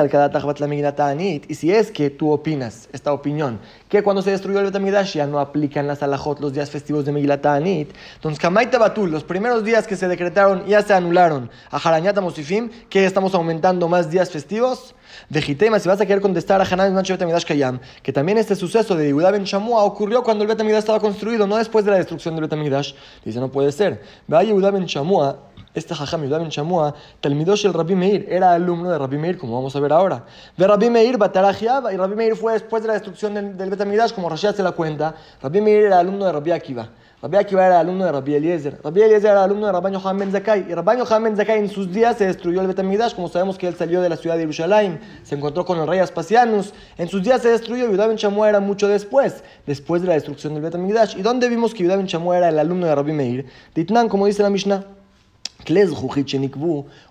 si 1.56 1.72
es 1.72 1.92
que 1.92 2.10
tú 2.10 2.32
opinas, 2.32 2.90
esta 2.92 3.14
opinión, 3.14 3.60
que 3.88 4.04
cuando 4.04 4.22
se 4.22 4.32
destruyó 4.32 4.60
el 4.60 4.66
Betamidash 4.66 5.14
ya 5.14 5.28
no 5.28 5.40
aplican 5.40 5.88
las 5.88 6.04
alajot 6.04 6.40
los 6.40 6.54
días 6.54 6.70
festivos 6.70 7.06
de 7.06 7.12
Megilat 7.12 7.46
Anit, 7.46 7.92
entonces 8.16 8.40
Kamaita 8.40 8.78
Batul, 8.78 9.12
los 9.12 9.24
primeros 9.24 9.64
días 9.64 9.88
que 9.88 9.96
se 9.96 10.08
decretaron 10.08 10.66
ya 10.66 10.82
se 10.82 10.94
anularon 10.94 11.50
a 11.72 11.78
Haranyata 11.78 12.22
Mosifim, 12.22 12.70
que 12.90 13.06
estamos 13.06 13.34
aumentando 13.36 13.88
más 13.88 14.10
días 14.10 14.30
festivos. 14.32 14.96
Vejitema, 15.30 15.80
si 15.80 15.90
vas 15.90 16.00
a 16.00 16.06
querer 16.06 16.22
contestar 16.22 16.62
a 16.62 16.64
Hanan 16.64 16.94
Nacho 16.94 17.14
Betamidash 17.14 17.46
Kayam, 17.46 17.80
que 18.04 18.14
también 18.14 18.38
este 18.38 18.56
suceso 18.56 18.96
de 18.96 19.08
Yehuda 19.08 19.32
Ben 19.32 19.44
Shamua 19.44 19.84
ocurrió 19.84 20.24
cuando 20.24 20.44
el 20.44 20.48
Betamidash 20.48 20.80
estaba 20.80 21.00
construido, 21.00 21.48
no 21.48 21.58
después 21.58 21.84
de 21.86 21.92
la 21.92 21.98
destrucción 21.98 22.36
del 22.36 22.44
Betamidash. 22.44 22.94
Dice, 23.26 23.40
no 23.40 23.52
puede 23.52 23.72
ser. 23.72 24.02
Vaya 24.28 24.50
Yehuda 24.50 24.72
Ben 24.72 24.86
Shamua 24.86 25.49
este 25.74 25.94
Jajam 25.94 26.24
Yudá 26.24 26.40
Ben 26.40 26.50
Shamua, 26.50 26.96
Talmidosh 27.22 27.66
el 27.66 27.74
Rabbi 27.74 27.96
Meir, 27.96 28.26
era 28.30 28.54
alumno 28.54 28.90
de 28.90 28.98
Rabbi 28.98 29.18
Meir, 29.18 29.38
como 29.38 29.56
vamos 29.56 29.76
a 29.76 29.80
ver 29.80 29.94
ahora. 29.94 30.26
De 30.58 30.68
Rabbi 30.68 30.90
Meir, 30.90 31.18
Batarajiaba, 31.18 31.94
y 31.94 31.98
Rabbi 31.98 32.16
Meir 32.16 32.36
fue 32.36 32.54
después 32.54 32.82
de 32.82 32.88
la 32.88 32.94
destrucción 32.94 33.34
del, 33.34 33.58
del 33.58 33.70
Betamidash, 33.70 34.14
como 34.14 34.30
Rashid 34.30 34.52
se 34.52 34.64
la 34.64 34.72
cuenta. 34.72 35.16
Rabbi 35.42 35.62
Meir 35.62 35.86
era 35.86 36.00
alumno 36.00 36.26
de 36.26 36.32
Rabbi 36.32 36.52
Akiva. 36.52 36.90
Rabbi 37.22 37.36
Akiva 37.36 37.66
era 37.66 37.82
alumno 37.82 38.06
de 38.06 38.14
Rabbi 38.14 38.34
Eliezer. 38.34 38.80
Rabbi 38.82 39.02
Eliezer 39.02 39.32
era 39.32 39.44
alumno 39.44 39.66
de 39.66 39.74
Rabbi 39.74 39.92
Yohan 39.92 40.18
Ben 40.18 40.32
Zakai. 40.32 40.68
Y 40.70 40.74
Rabbi 40.74 40.98
Yohan 41.00 41.24
Ben 41.24 41.36
Zakai 41.36 41.60
en 41.60 41.70
sus 41.70 41.92
días 41.92 42.18
se 42.18 42.26
destruyó 42.26 42.62
el 42.62 42.68
Betamidash, 42.68 43.14
como 43.14 43.28
sabemos 43.28 43.58
que 43.58 43.68
él 43.68 43.76
salió 43.76 44.02
de 44.02 44.08
la 44.08 44.16
ciudad 44.16 44.36
de 44.36 44.44
Yerushalayim, 44.44 45.00
se 45.24 45.36
encontró 45.36 45.66
con 45.66 45.78
el 45.80 45.86
rey 45.86 46.00
Aspasianus. 46.00 46.74
En 46.98 47.10
sus 47.10 47.22
días 47.22 47.42
se 47.42 47.50
destruyó. 47.50 47.92
Yudá 47.92 48.08
Ben 48.08 48.18
era 48.48 48.62
mucho 48.62 48.88
después, 48.88 49.44
después 49.68 50.02
de 50.02 50.08
la 50.08 50.14
destrucción 50.14 50.54
del 50.54 50.64
Betamidash. 50.64 51.18
¿Y 51.18 51.22
dónde 51.22 51.50
vimos 51.50 51.74
que 51.74 51.84
Yudá 51.84 51.98
Ben 51.98 52.08
era 52.08 52.50
el 52.50 52.58
alumno 52.58 52.88
de 52.88 52.96
Rabbi 52.96 53.12
Meir? 53.12 53.46
Ditnan, 53.76 54.08
como 54.08 54.26
dice 54.26 54.42
la 54.42 54.50
Mishnah 54.50 54.99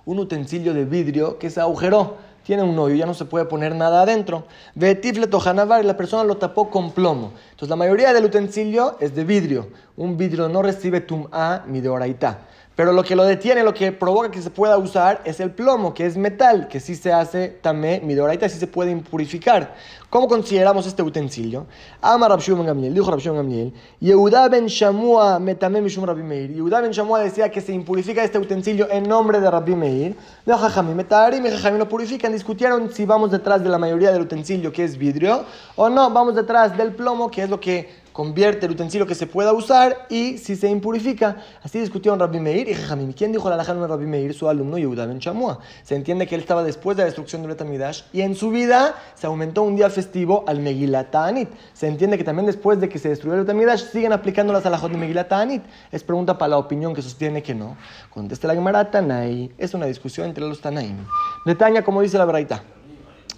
un 0.04 0.18
utensilio 0.18 0.74
de 0.74 0.84
vidrio 0.84 1.38
que 1.38 1.50
se 1.50 1.60
agujeró 1.60 2.16
tiene 2.48 2.62
un 2.62 2.78
hoyo, 2.78 2.94
ya 2.94 3.04
no 3.04 3.12
se 3.12 3.26
puede 3.26 3.44
poner 3.44 3.74
nada 3.74 4.00
adentro. 4.00 4.44
Vetifle 4.74 5.26
tojanavar, 5.26 5.84
la 5.84 5.98
persona 5.98 6.24
lo 6.24 6.38
tapó 6.38 6.70
con 6.70 6.92
plomo. 6.92 7.32
Entonces 7.50 7.68
la 7.68 7.76
mayoría 7.76 8.14
del 8.14 8.24
utensilio 8.24 8.96
es 9.00 9.14
de 9.14 9.22
vidrio. 9.24 9.68
Un 9.98 10.16
vidrio 10.16 10.48
no 10.48 10.62
recibe 10.62 11.02
tum'a 11.02 11.64
ni 11.66 11.82
de 11.82 11.90
oraitá. 11.90 12.38
Pero 12.78 12.92
lo 12.92 13.02
que 13.02 13.16
lo 13.16 13.24
detiene, 13.24 13.64
lo 13.64 13.74
que 13.74 13.90
provoca 13.90 14.30
que 14.30 14.40
se 14.40 14.50
pueda 14.50 14.78
usar 14.78 15.20
es 15.24 15.40
el 15.40 15.50
plomo, 15.50 15.92
que 15.92 16.06
es 16.06 16.16
metal, 16.16 16.68
que 16.68 16.78
sí 16.78 16.94
se 16.94 17.12
hace 17.12 17.48
también 17.48 18.06
midoraita, 18.06 18.48
sí 18.48 18.56
se 18.56 18.68
puede 18.68 18.92
impurificar. 18.92 19.74
¿Cómo 20.08 20.28
consideramos 20.28 20.86
este 20.86 21.02
utensilio? 21.02 21.66
Ama 22.00 22.28
Rabshua 22.28 22.56
ben 22.56 22.66
Gamliel, 22.66 22.94
dijo 22.94 23.10
Rabshua 23.10 23.32
ben 23.32 23.42
Gamliel, 23.42 23.72
Yehuda 23.98 24.48
ben 24.48 24.66
Shamua 24.66 25.40
metame 25.40 25.80
mishum 25.80 26.04
Rabbi 26.04 26.22
Meir. 26.22 26.54
Yehuda 26.54 26.80
ben 26.80 26.92
Shamua 26.92 27.18
decía 27.18 27.50
que 27.50 27.60
se 27.60 27.72
impurifica 27.72 28.22
este 28.22 28.38
utensilio 28.38 28.88
en 28.88 29.08
nombre 29.08 29.40
de 29.40 29.50
Rabbi 29.50 29.74
Meir. 29.74 30.14
De 30.46 30.56
Jajami 30.56 30.94
metarim 30.94 31.44
y 31.46 31.50
Jajami 31.50 31.78
lo 31.78 31.88
purifican. 31.88 32.32
Discutieron 32.32 32.92
si 32.92 33.04
vamos 33.04 33.32
detrás 33.32 33.60
de 33.60 33.70
la 33.70 33.78
mayoría 33.78 34.12
del 34.12 34.22
utensilio, 34.22 34.70
que 34.70 34.84
es 34.84 34.96
vidrio, 34.96 35.44
o 35.74 35.88
no, 35.88 36.10
vamos 36.10 36.36
detrás 36.36 36.78
del 36.78 36.94
plomo, 36.94 37.28
que 37.28 37.42
es 37.42 37.50
lo 37.50 37.58
que 37.58 38.06
convierte 38.18 38.66
el 38.66 38.72
utensilio 38.72 39.06
que 39.06 39.14
se 39.14 39.28
pueda 39.28 39.52
usar 39.52 40.08
y 40.10 40.38
si 40.38 40.56
se 40.56 40.68
impurifica. 40.68 41.36
Así 41.62 41.78
discutieron 41.78 42.18
Rabbi 42.18 42.40
Meir 42.40 42.68
y 42.68 42.74
Jajamim. 42.74 43.12
¿Quién 43.12 43.30
dijo 43.30 43.48
la 43.48 43.54
alhaja 43.54 43.74
de 43.74 43.86
Rabbi 43.86 44.06
Meir? 44.06 44.34
Su 44.34 44.48
alumno 44.48 44.76
Yehuda 44.76 45.06
ben 45.06 45.20
Chamua. 45.20 45.60
Se 45.84 45.94
entiende 45.94 46.26
que 46.26 46.34
él 46.34 46.40
estaba 46.40 46.64
después 46.64 46.96
de 46.96 47.02
la 47.02 47.04
destrucción 47.04 47.42
del 47.42 47.52
Betamidash 47.52 48.02
y 48.12 48.22
en 48.22 48.34
su 48.34 48.50
vida 48.50 48.96
se 49.14 49.28
aumentó 49.28 49.62
un 49.62 49.76
día 49.76 49.88
festivo 49.88 50.42
al 50.48 50.58
Megilat 50.58 51.12
Ta'anit. 51.12 51.48
Se 51.74 51.86
entiende 51.86 52.18
que 52.18 52.24
también 52.24 52.46
después 52.46 52.80
de 52.80 52.88
que 52.88 52.98
se 52.98 53.08
destruyó 53.08 53.36
el 53.36 53.42
Betamidash 53.42 53.84
siguen 53.92 54.12
aplicando 54.12 54.52
las 54.52 54.66
alajot 54.66 54.90
de 54.90 54.98
Megilat 54.98 55.28
Ta'anit. 55.28 55.62
Es 55.92 56.02
pregunta 56.02 56.36
para 56.36 56.48
la 56.48 56.58
opinión 56.58 56.94
que 56.94 57.02
sostiene 57.02 57.44
que 57.44 57.54
no. 57.54 57.76
Contesta 58.10 58.48
la 58.48 58.54
Gemara 58.54 58.90
Tanay. 58.90 59.52
Es 59.56 59.74
una 59.74 59.86
discusión 59.86 60.26
entre 60.26 60.44
los 60.44 60.60
Tanaim. 60.60 61.06
Netaña, 61.46 61.84
como 61.84 62.02
dice 62.02 62.18
la 62.18 62.24
Braita. 62.24 62.64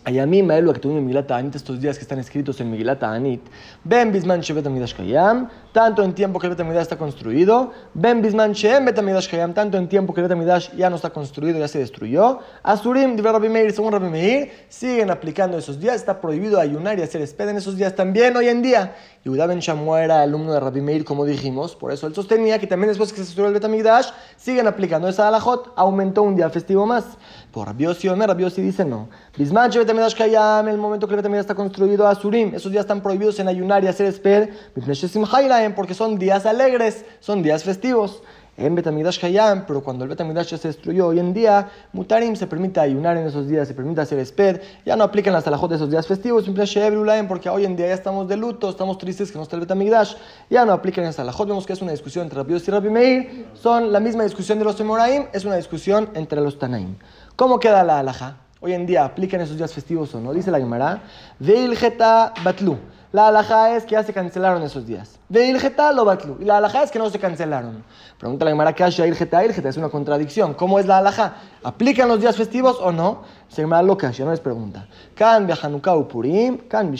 En 0.07 0.31
Migilat 0.31 1.31
Anit, 1.31 1.57
estos 1.57 1.79
días 1.79 1.99
que 1.99 2.03
están 2.03 2.19
escritos 2.19 2.59
en 2.61 2.71
Migilat 2.71 3.03
Anit, 3.03 3.43
Ben 3.85 4.11
Bisman 4.11 4.41
Shevet 4.41 4.67
Amidash 4.67 4.95
Kayam, 4.95 5.49
tanto 5.73 6.03
en 6.03 6.15
tiempo 6.15 6.39
que 6.41 6.47
el 6.47 6.51
Betamidash 6.55 6.83
está 6.83 6.97
construido, 6.97 7.71
Ben 7.93 8.23
Bisman 8.23 8.53
Shem 8.53 8.87
Betamidash 8.87 9.29
Kayam, 9.29 9.53
tanto 9.53 9.77
en 9.77 9.89
tiempo 9.89 10.15
que 10.15 10.21
el 10.23 10.29
Betamidash 10.29 10.75
ya 10.75 10.89
no 10.89 10.97
está 10.97 11.11
construido, 11.11 11.59
ya 11.59 11.69
se 11.69 11.81
destruyó. 11.81 12.39
Asurim, 12.63 13.15
Diver 13.15 13.33
Rabbi 13.33 13.51
Meir, 13.51 13.73
según 13.73 13.93
Rabbi 13.93 14.09
Meir, 14.09 14.51
siguen 14.71 15.11
aplicando 15.11 15.59
esos 15.59 15.79
días, 15.79 15.97
está 15.97 16.19
prohibido 16.19 16.59
ayunar 16.59 16.99
y 16.99 17.03
hacer 17.03 17.21
esped 17.21 17.49
en 17.51 17.59
esos 17.59 17.77
días 17.77 17.95
también 17.95 18.35
hoy 18.37 18.49
en 18.49 18.63
día. 18.63 18.97
Yehuda 19.23 19.47
Ben 19.47 19.59
Shamua 19.59 20.03
era 20.03 20.23
alumno 20.23 20.55
de 20.55 20.61
Rabbi 20.61 20.81
Meir, 20.81 21.05
como 21.05 21.27
dijimos, 21.27 21.77
por 21.77 21.93
eso 21.93 22.07
él 22.07 22.15
sostenía 22.15 22.59
que 22.59 22.67
también 22.67 22.89
después 22.89 23.13
que 23.13 23.19
se 23.19 23.25
destruyó 23.25 23.49
el 23.49 23.55
Betamidash, 23.55 24.09
siguen 24.39 24.67
aplicando 24.67 25.09
esa 25.09 25.29
alajot, 25.29 25.75
aumentó 25.77 26.23
un 26.23 26.37
día 26.37 26.49
festivo 26.49 26.87
más. 26.87 27.05
Por 27.53 27.77
Yossi 27.77 28.09
Omer, 28.09 28.37
Yossi 28.37 28.63
dice 28.63 28.85
no. 28.85 29.09
Bisman 29.37 29.71
Shevet 29.71 29.91
Amidash 29.91 30.15
Kayam, 30.15 30.69
el 30.69 30.79
momento 30.79 31.09
que 31.09 31.15
el 31.15 31.17
Betamidash 31.17 31.41
está 31.41 31.55
construido, 31.55 32.07
Asurim, 32.07 32.55
esos 32.55 32.71
días 32.71 32.83
están 32.83 33.03
prohibidos 33.03 33.41
en 33.41 33.49
ayunar 33.49 33.83
y 33.83 33.89
hacer 33.89 34.07
esped, 34.07 34.51
porque 35.75 35.95
son 35.95 36.19
días 36.19 36.47
alegres, 36.47 37.05
son 37.19 37.43
días 37.43 37.65
festivos. 37.65 38.23
En 38.57 38.75
Betamidash 38.75 39.25
Hayam, 39.25 39.65
pero 39.67 39.83
cuando 39.83 40.05
el 40.05 40.11
Betamidash 40.11 40.49
ya 40.49 40.59
se 40.59 40.69
destruyó 40.69 41.07
hoy 41.07 41.19
en 41.19 41.33
día, 41.33 41.71
Mutarim 41.93 42.37
se 42.37 42.47
permite 42.47 42.81
ayunar 42.81 43.17
en 43.17 43.27
esos 43.27 43.49
días, 43.49 43.67
se 43.67 43.75
permite 43.75 44.01
hacer 44.03 44.19
esped, 44.19 44.61
ya 44.85 44.97
no 44.97 45.05
aplican 45.05 45.33
las 45.33 45.47
alajot 45.47 45.71
de 45.71 45.77
esos 45.77 45.91
días 45.91 46.07
festivos, 46.07 46.45
porque 47.29 47.49
hoy 47.49 47.65
en 47.65 47.77
día 47.77 47.87
ya 47.89 47.95
estamos 47.95 48.29
de 48.29 48.37
luto, 48.37 48.71
estamos 48.71 48.99
tristes 48.99 49.31
que 49.33 49.39
no 49.39 49.45
está 49.45 49.57
el 49.57 49.61
Betamidash, 49.61 50.15
ya 50.51 50.65
no 50.65 50.73
aplican 50.73 51.05
las 51.05 51.19
alajot. 51.19 51.49
Vemos 51.49 51.67
que 51.67 51.73
es 51.73 51.81
una 51.81 51.93
discusión 51.93 52.25
entre 52.25 52.39
Rabbi 52.39 52.57
y 52.57 52.71
Rabbi 52.71 53.47
son 53.55 53.93
la 53.93 54.01
misma 54.01 54.25
discusión 54.25 54.59
de 54.59 54.65
los 54.65 54.77
Temoraim, 54.77 55.27
es 55.33 55.45
una 55.45 55.57
discusión 55.57 56.11
entre 56.15 56.41
los 56.41 56.59
Tanaim. 56.59 56.97
¿Cómo 57.37 57.59
queda 57.59 57.85
la 57.85 58.01
alaja? 58.01 58.37
Hoy 58.61 58.75
en 58.75 58.85
día, 58.85 59.07
¿aplican 59.07 59.41
esos 59.41 59.57
días 59.57 59.73
festivos 59.73 60.15
o 60.15 60.21
no? 60.21 60.35
Dice 60.35 60.51
la 60.51 60.59
Gemara, 60.59 61.03
Veil 61.39 61.79
Batlu. 62.45 62.79
La 63.13 63.29
alhaja 63.29 63.75
es 63.75 63.85
que 63.85 63.93
ya 63.93 64.03
se 64.03 64.13
cancelaron 64.13 64.63
esos 64.63 64.87
días. 64.87 65.20
De 65.31 65.47
Ilgeta 65.47 65.93
lo 65.93 66.05
batlu. 66.05 66.39
Y 66.41 66.45
la 66.45 66.57
alhaja 66.57 66.83
es 66.83 66.91
que 66.91 66.99
no 66.99 67.09
se 67.09 67.21
cancelaron. 67.21 67.85
Pregunta 68.19 68.45
la 68.45 68.51
Gemara, 68.51 68.75
¿qué 68.75 68.83
hay 68.83 68.93
Ilgeta? 69.07 69.45
Ilgeta 69.45 69.69
es 69.69 69.77
una 69.77 69.89
contradicción. 69.89 70.55
¿Cómo 70.55 70.81
es 70.81 70.87
la 70.87 70.99
alhaja? 70.99 71.37
¿Aplican 71.63 72.09
los 72.09 72.21
días 72.21 72.37
festivos 72.37 72.79
o 72.81 72.91
no? 72.91 73.23
Se 73.49 73.63
llama 73.63 73.83
lo 73.83 73.97
que 73.97 74.09
no 74.09 74.31
les 74.31 74.41
pregunta. 74.41 74.87
Kan 75.15 75.49
Hanukkah 75.51 75.97
u 75.97 76.07
Purim, 76.07 76.59
kan 76.69 76.95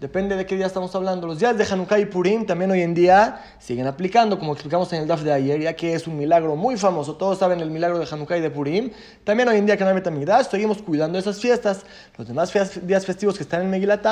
Depende 0.00 0.36
de 0.36 0.44
qué 0.44 0.56
día 0.56 0.66
estamos 0.66 0.94
hablando. 0.94 1.26
Los 1.26 1.38
días 1.38 1.56
de 1.56 1.64
Hanukkah 1.64 1.98
y 1.98 2.06
Purim 2.06 2.44
también 2.44 2.70
hoy 2.70 2.82
en 2.82 2.94
día 2.94 3.40
siguen 3.58 3.86
aplicando, 3.86 4.38
como 4.38 4.52
explicamos 4.52 4.92
en 4.92 5.02
el 5.02 5.08
DAF 5.08 5.22
de 5.22 5.32
ayer, 5.32 5.60
ya 5.60 5.74
que 5.74 5.94
es 5.94 6.06
un 6.06 6.16
milagro 6.16 6.56
muy 6.56 6.76
famoso. 6.76 7.14
Todos 7.14 7.38
saben 7.38 7.60
el 7.60 7.70
milagro 7.70 7.98
de 7.98 8.06
Hanukkah 8.10 8.38
y 8.38 8.40
de 8.40 8.50
Purim. 8.50 8.90
También 9.22 9.48
hoy 9.48 9.58
en 9.58 9.66
día 9.66 9.76
que 9.76 9.84
no 9.84 9.90
hay 9.90 10.44
seguimos 10.50 10.82
cuidando 10.82 11.18
esas 11.18 11.38
fiestas. 11.38 11.84
Los 12.16 12.26
demás 12.26 12.52
días 12.82 13.06
festivos 13.06 13.36
que 13.36 13.44
están 13.44 13.62
en 13.62 13.70
Megilat 13.70 14.04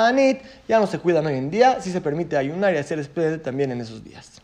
ya 0.67 0.79
no 0.79 0.87
se 0.87 0.99
cuidan 0.99 1.25
hoy 1.25 1.35
en 1.35 1.49
día. 1.49 1.81
Si 1.81 1.91
se 1.91 1.99
permite 1.99 2.37
ayunar 2.37 2.73
y 2.73 2.77
hacer 2.77 2.99
también 3.37 3.71
en 3.71 3.81
esos 3.81 4.03
días. 4.03 4.41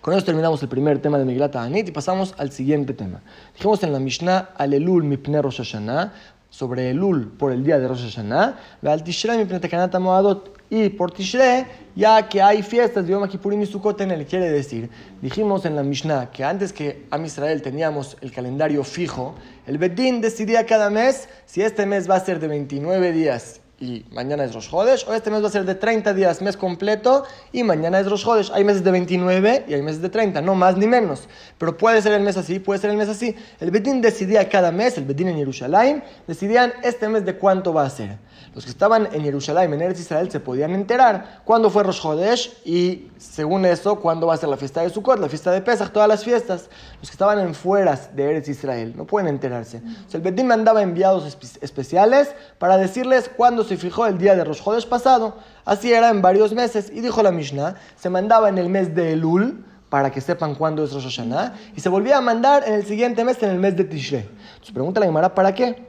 Con 0.00 0.14
eso 0.14 0.24
terminamos 0.24 0.62
el 0.62 0.68
primer 0.68 1.00
tema 1.00 1.18
de 1.18 1.24
Megilat 1.24 1.56
Anit 1.56 1.88
y 1.88 1.92
pasamos 1.92 2.34
al 2.38 2.52
siguiente 2.52 2.94
tema. 2.94 3.20
Dijimos 3.54 3.82
en 3.82 3.92
la 3.92 3.98
Mishnah, 3.98 4.50
Alelul 4.56 5.04
mipne 5.04 5.42
Rosh 5.42 5.58
Hashanah, 5.58 6.12
sobre 6.50 6.90
Elul 6.90 7.28
por 7.32 7.52
el 7.52 7.64
día 7.64 7.78
de 7.78 7.88
Rosh 7.88 8.04
Hashanah, 8.04 8.58
al 8.82 9.02
Tishrei 9.02 9.38
mipne 9.38 9.60
Tekanat 9.60 9.94
Moadot, 9.98 10.56
y 10.70 10.88
por 10.90 11.10
Tishrei, 11.10 11.66
ya 11.96 12.28
que 12.28 12.40
hay 12.40 12.62
fiestas 12.62 13.06
de 13.06 13.12
Yom 13.12 13.26
Kippurim 13.26 13.62
y 13.62 13.66
Sukkot 13.66 14.00
en 14.02 14.10
él, 14.10 14.26
quiere 14.26 14.50
decir, 14.50 14.90
dijimos 15.20 15.64
en 15.64 15.74
la 15.74 15.82
Mishnah 15.82 16.30
que 16.30 16.44
antes 16.44 16.72
que 16.72 17.06
a 17.10 17.18
Israel 17.18 17.62
teníamos 17.62 18.16
el 18.20 18.32
calendario 18.32 18.84
fijo, 18.84 19.34
el 19.66 19.78
Bedín 19.78 20.20
decidía 20.20 20.64
cada 20.66 20.90
mes 20.90 21.28
si 21.46 21.62
este 21.62 21.86
mes 21.86 22.08
va 22.08 22.16
a 22.16 22.20
ser 22.20 22.38
de 22.38 22.48
29 22.48 23.12
días 23.12 23.60
y 23.80 24.04
mañana 24.10 24.44
es 24.44 24.54
Rosh 24.54 24.68
Hodesh, 24.70 25.06
o 25.08 25.14
este 25.14 25.30
mes 25.30 25.42
va 25.42 25.48
a 25.48 25.50
ser 25.50 25.64
de 25.64 25.74
30 25.74 26.12
días, 26.12 26.42
mes 26.42 26.56
completo, 26.56 27.24
y 27.52 27.62
mañana 27.62 28.00
es 28.00 28.08
Rosh 28.08 28.26
Hodesh. 28.26 28.50
Hay 28.52 28.64
meses 28.64 28.82
de 28.82 28.90
29 28.90 29.66
y 29.68 29.74
hay 29.74 29.82
meses 29.82 30.02
de 30.02 30.08
30, 30.08 30.40
no 30.40 30.54
más 30.54 30.76
ni 30.76 30.86
menos. 30.86 31.28
Pero 31.58 31.76
puede 31.76 32.02
ser 32.02 32.12
el 32.12 32.22
mes 32.22 32.36
así, 32.36 32.58
puede 32.58 32.80
ser 32.80 32.90
el 32.90 32.96
mes 32.96 33.08
así. 33.08 33.36
El 33.60 33.70
Bedín 33.70 34.00
decidía 34.00 34.48
cada 34.48 34.72
mes, 34.72 34.98
el 34.98 35.04
Bedín 35.04 35.28
en 35.28 35.36
Jerusalén, 35.36 36.02
decidían 36.26 36.72
este 36.82 37.08
mes 37.08 37.24
de 37.24 37.36
cuánto 37.36 37.72
va 37.72 37.84
a 37.84 37.90
ser. 37.90 38.18
Los 38.58 38.64
que 38.64 38.72
estaban 38.72 39.08
en 39.12 39.22
Jerusalén, 39.22 39.72
en 39.72 39.82
Eretz 39.82 40.00
Israel, 40.00 40.28
se 40.32 40.40
podían 40.40 40.74
enterar 40.74 41.42
cuándo 41.44 41.70
fue 41.70 41.84
Rosh 41.84 42.04
Hodesh 42.04 42.58
y, 42.64 43.06
según 43.16 43.64
eso, 43.64 44.00
cuándo 44.00 44.26
va 44.26 44.34
a 44.34 44.36
ser 44.36 44.48
la 44.48 44.56
fiesta 44.56 44.80
de 44.80 44.90
Sukkot, 44.90 45.20
la 45.20 45.28
fiesta 45.28 45.52
de 45.52 45.60
Pesach, 45.60 45.92
todas 45.92 46.08
las 46.08 46.24
fiestas. 46.24 46.68
Los 46.98 47.08
que 47.08 47.14
estaban 47.14 47.38
en 47.38 47.54
fueras 47.54 48.16
de 48.16 48.24
Eretz 48.24 48.48
Israel 48.48 48.94
no 48.96 49.04
pueden 49.04 49.28
enterarse. 49.28 49.80
el 50.12 50.20
Bedín 50.22 50.48
mandaba 50.48 50.82
enviados 50.82 51.38
especiales 51.60 52.34
para 52.58 52.78
decirles 52.78 53.30
cuándo 53.36 53.62
se 53.62 53.76
fijó 53.76 54.06
el 54.06 54.18
día 54.18 54.34
de 54.34 54.42
Rosh 54.42 54.62
Hodesh 54.64 54.88
pasado. 54.88 55.36
Así 55.64 55.92
era 55.92 56.10
en 56.10 56.20
varios 56.20 56.52
meses. 56.52 56.90
Y 56.92 57.00
dijo 57.00 57.22
la 57.22 57.30
Mishnah, 57.30 57.76
se 57.94 58.10
mandaba 58.10 58.48
en 58.48 58.58
el 58.58 58.68
mes 58.68 58.92
de 58.92 59.12
Elul, 59.12 59.64
para 59.88 60.10
que 60.10 60.20
sepan 60.20 60.56
cuándo 60.56 60.82
es 60.82 60.92
Rosh 60.92 61.04
Hashanah, 61.04 61.54
y 61.76 61.80
se 61.80 61.88
volvía 61.88 62.16
a 62.16 62.20
mandar 62.20 62.64
en 62.66 62.74
el 62.74 62.84
siguiente 62.84 63.22
mes, 63.22 63.40
en 63.40 63.50
el 63.50 63.58
mes 63.60 63.76
de 63.76 63.84
Tishrei. 63.84 64.22
Entonces 64.22 64.72
pregunta 64.72 64.98
la 64.98 65.06
Gemara, 65.06 65.32
¿para 65.32 65.54
qué? 65.54 65.87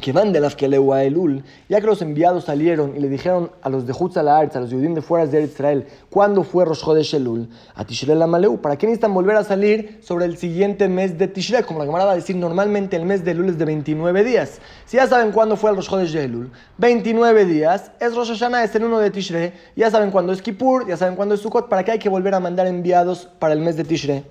Que 0.00 0.12
van 0.12 0.32
de 0.32 0.40
la 0.40 0.48
a 0.48 1.04
Elul, 1.04 1.42
ya 1.68 1.80
que 1.80 1.86
los 1.86 2.02
enviados 2.02 2.44
salieron 2.44 2.96
y 2.96 3.00
le 3.00 3.08
dijeron 3.08 3.50
a 3.62 3.68
los 3.68 3.86
de 3.86 3.92
Hutzalaarz, 3.92 4.54
a 4.56 4.60
los 4.60 4.70
judíos 4.70 4.94
de 4.94 5.02
fuera 5.02 5.26
de 5.26 5.42
Israel, 5.42 5.86
¿cuándo 6.10 6.42
fue 6.42 6.64
Rosh 6.64 7.14
Elul? 7.14 7.48
A 7.74 7.84
Tishrei 7.84 8.16
Maleu. 8.16 8.60
¿Para 8.60 8.76
qué 8.76 8.86
necesitan 8.86 9.14
volver 9.14 9.36
a 9.36 9.44
salir 9.44 9.98
sobre 10.02 10.26
el 10.26 10.36
siguiente 10.36 10.88
mes 10.88 11.16
de 11.18 11.28
Tishrei? 11.28 11.62
Como 11.62 11.78
la 11.78 11.86
Gemara 11.86 12.04
va 12.04 12.12
a 12.12 12.16
decir, 12.16 12.36
normalmente 12.36 12.96
el 12.96 13.06
mes 13.06 13.24
de 13.24 13.30
Elul 13.30 13.48
es 13.48 13.58
de 13.58 13.64
29 13.64 14.24
días. 14.24 14.60
Si 14.84 14.96
ya 14.96 15.06
saben 15.06 15.32
cuándo 15.32 15.56
fue 15.56 15.70
el 15.70 15.76
Rosh 15.76 15.88
Chodesh 15.88 16.14
Elul, 16.16 16.50
29 16.78 17.44
días, 17.46 17.90
es 18.00 18.14
Rosh 18.14 18.28
Hashanah, 18.28 18.64
es 18.64 18.74
el 18.74 18.84
1 18.84 18.98
de 18.98 19.10
Tishrei, 19.10 19.52
ya 19.76 19.90
saben 19.90 20.10
cuándo 20.10 20.32
es 20.32 20.42
Kippur, 20.42 20.86
ya 20.86 20.96
saben 20.96 21.16
cuándo 21.16 21.34
es 21.34 21.40
Sukkot, 21.40 21.68
¿para 21.68 21.84
qué 21.84 21.92
hay 21.92 21.98
que 21.98 22.08
volver 22.08 22.34
a 22.34 22.40
mandar 22.40 22.66
enviados 22.66 23.28
para 23.38 23.54
el 23.54 23.60
mes 23.60 23.76
de 23.76 23.84
Tishrei? 23.84 24.24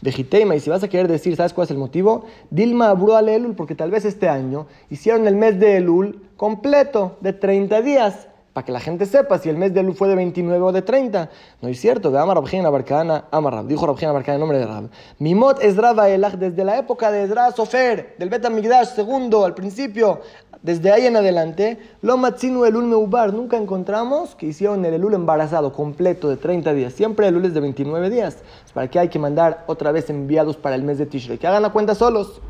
Vejiteima, 0.00 0.54
y 0.56 0.60
si 0.60 0.70
vas 0.70 0.82
a 0.82 0.88
querer 0.88 1.08
decir, 1.08 1.36
¿sabes 1.36 1.52
cuál 1.52 1.66
es 1.66 1.70
el 1.70 1.78
motivo? 1.78 2.26
Dilma 2.50 2.90
abru 2.90 3.14
al 3.14 3.28
Elul, 3.28 3.54
porque 3.54 3.74
tal 3.74 3.90
vez 3.90 4.04
este 4.04 4.28
año 4.28 4.66
hicieron 4.90 5.26
el 5.26 5.36
mes 5.36 5.58
de 5.58 5.76
Elul 5.76 6.22
completo, 6.36 7.16
de 7.20 7.32
30 7.32 7.82
días, 7.82 8.28
para 8.54 8.64
que 8.64 8.72
la 8.72 8.78
gente 8.78 9.04
sepa 9.04 9.38
si 9.38 9.50
el 9.50 9.58
mes 9.58 9.74
de 9.74 9.80
Elul 9.80 9.96
fue 9.96 10.08
de 10.08 10.14
29 10.14 10.62
o 10.62 10.72
de 10.72 10.80
30. 10.80 11.28
No 11.60 11.68
es 11.68 11.80
cierto, 11.80 12.12
de 12.12 12.18
Amar 12.20 12.36
Rabjina 12.36 12.70
Barcana, 12.70 13.24
Amar 13.32 13.66
dijo 13.66 13.84
Rabjina 13.84 14.12
Barcana 14.12 14.36
en 14.36 14.40
nombre 14.40 14.58
de 14.58 14.66
Rab. 14.66 14.90
Mimot 15.18 15.60
Ezra 15.60 15.92
Baelach, 15.92 16.34
desde 16.34 16.64
la 16.64 16.78
época 16.78 17.10
de 17.10 17.24
Ezra 17.24 17.50
Sofer, 17.50 18.14
del 18.16 18.30
Bet 18.30 18.48
Migdash 18.48 18.94
segundo, 18.94 19.44
al 19.44 19.54
principio, 19.54 20.20
desde 20.62 20.92
ahí 20.92 21.04
en 21.04 21.16
adelante, 21.16 21.78
lo 22.00 22.16
matzinu 22.16 22.64
elul 22.64 22.84
meubar, 22.84 23.34
nunca 23.34 23.56
encontramos 23.56 24.36
que 24.36 24.46
hicieron 24.46 24.84
el 24.84 24.94
elul 24.94 25.14
embarazado 25.14 25.72
completo 25.72 26.30
de 26.30 26.36
30 26.36 26.74
días. 26.74 26.92
Siempre 26.92 27.26
el 27.26 27.34
elul 27.34 27.46
es 27.46 27.54
de 27.54 27.60
29 27.60 28.08
días. 28.08 28.38
¿Para 28.72 28.88
qué 28.88 29.00
hay 29.00 29.08
que 29.08 29.18
mandar 29.18 29.64
otra 29.66 29.90
vez 29.90 30.08
enviados 30.10 30.56
para 30.56 30.76
el 30.76 30.84
mes 30.84 30.98
de 30.98 31.06
Tishrei? 31.06 31.38
Que 31.38 31.48
hagan 31.48 31.62
la 31.62 31.70
cuenta 31.70 31.96
solos. 31.96 32.40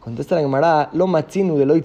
Contesta 0.00 0.34
la 0.34 0.40
Gemara, 0.40 0.90
lo 0.92 1.06
matzinu 1.06 1.56
de 1.56 1.64
lo 1.64 1.76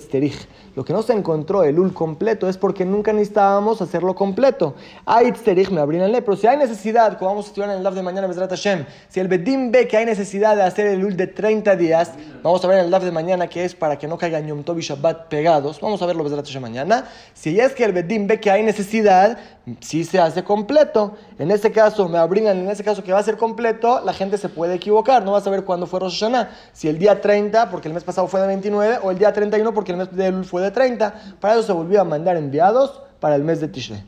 Lo 0.78 0.86
que 0.86 0.94
no 0.94 1.02
se 1.02 1.12
encontró 1.12 1.64
el 1.64 1.80
ul 1.80 1.92
completo 1.92 2.48
es 2.48 2.56
porque 2.56 2.86
nunca 2.86 3.12
necesitábamos 3.12 3.82
hacerlo 3.82 4.14
completo. 4.14 4.76
Aitzterich 5.08 5.72
me 5.72 6.22
pero 6.22 6.38
si 6.38 6.46
hay 6.46 6.56
necesidad, 6.56 7.18
como 7.18 7.32
vamos 7.32 7.46
a 7.46 7.48
estudiar 7.48 7.72
en 7.72 7.78
el 7.78 7.84
lab 7.84 7.96
de 7.96 8.04
mañana, 8.04 8.32
Hashem, 8.32 8.86
si 9.10 9.20
el 9.20 9.28
Bedim 9.28 9.72
ve 9.72 9.88
que 9.88 9.98
hay 9.98 10.06
necesidad 10.06 10.56
de 10.56 10.62
hacer 10.62 10.86
el 10.86 11.04
ul 11.04 11.18
de 11.18 11.26
30 11.26 11.76
días, 11.78 12.12
vamos 12.44 12.64
a 12.64 12.68
ver 12.68 12.78
en 12.78 12.86
el 12.86 12.92
lab 12.92 13.02
de 13.02 13.10
mañana 13.10 13.48
que 13.48 13.66
es 13.66 13.74
para 13.74 13.98
que 13.98 14.08
no 14.08 14.20
caigan 14.20 14.46
Yom 14.46 14.62
Tov 14.62 14.78
y 14.78 14.84
Shabbat 14.84 15.30
pegados. 15.30 15.82
Vamos 15.82 16.00
a 16.04 16.06
verlo 16.06 16.24
Bezrat 16.24 16.46
Hashem 16.46 16.62
mañana. 16.62 17.06
Si 17.34 17.60
es 17.60 17.74
que 17.74 17.84
el 17.84 17.92
Bedim 17.92 18.28
ve 18.28 18.40
que 18.40 18.52
hay 18.52 18.62
necesidad, 18.62 19.40
si 19.80 20.04
se 20.04 20.20
hace 20.20 20.44
completo. 20.44 21.16
En 21.40 21.50
ese 21.50 21.72
caso, 21.72 22.08
me 22.08 22.20
abrían, 22.20 22.56
en 22.56 22.70
ese 22.70 22.84
caso 22.84 23.04
que 23.04 23.12
va 23.12 23.20
a 23.20 23.24
ser 23.24 23.38
completo, 23.38 24.02
la 24.06 24.14
gente 24.14 24.38
se 24.38 24.48
puede 24.48 24.76
equivocar. 24.76 25.24
No 25.26 25.32
va 25.32 25.40
a 25.40 25.42
saber 25.42 25.64
cuándo 25.64 25.88
fue 25.88 26.00
Rosh. 26.00 26.24
Si 26.72 26.88
el 26.88 27.00
día 27.00 27.20
30, 27.20 27.72
porque 27.72 27.88
el 27.88 27.96
mes 27.96 28.04
pasado 28.04 28.28
fue 28.28 28.40
de 28.42 28.48
29, 28.48 29.00
o 29.02 29.10
el 29.10 29.18
día 29.18 29.34
31 29.34 29.74
porque 29.74 29.92
el 29.92 29.98
mes 29.98 30.16
de 30.16 30.28
Elul 30.28 30.46
fue 30.46 30.62
de 30.62 30.67
30. 30.72 31.38
Para 31.40 31.54
eso 31.56 31.64
se 31.64 31.74
volvió 31.74 32.02
a 32.02 32.04
mandar 32.04 32.38
enviados 32.38 33.02
para 33.20 33.36
el 33.36 33.44
mes 33.44 33.60
de 33.60 33.68
Tishrei. 33.68 34.04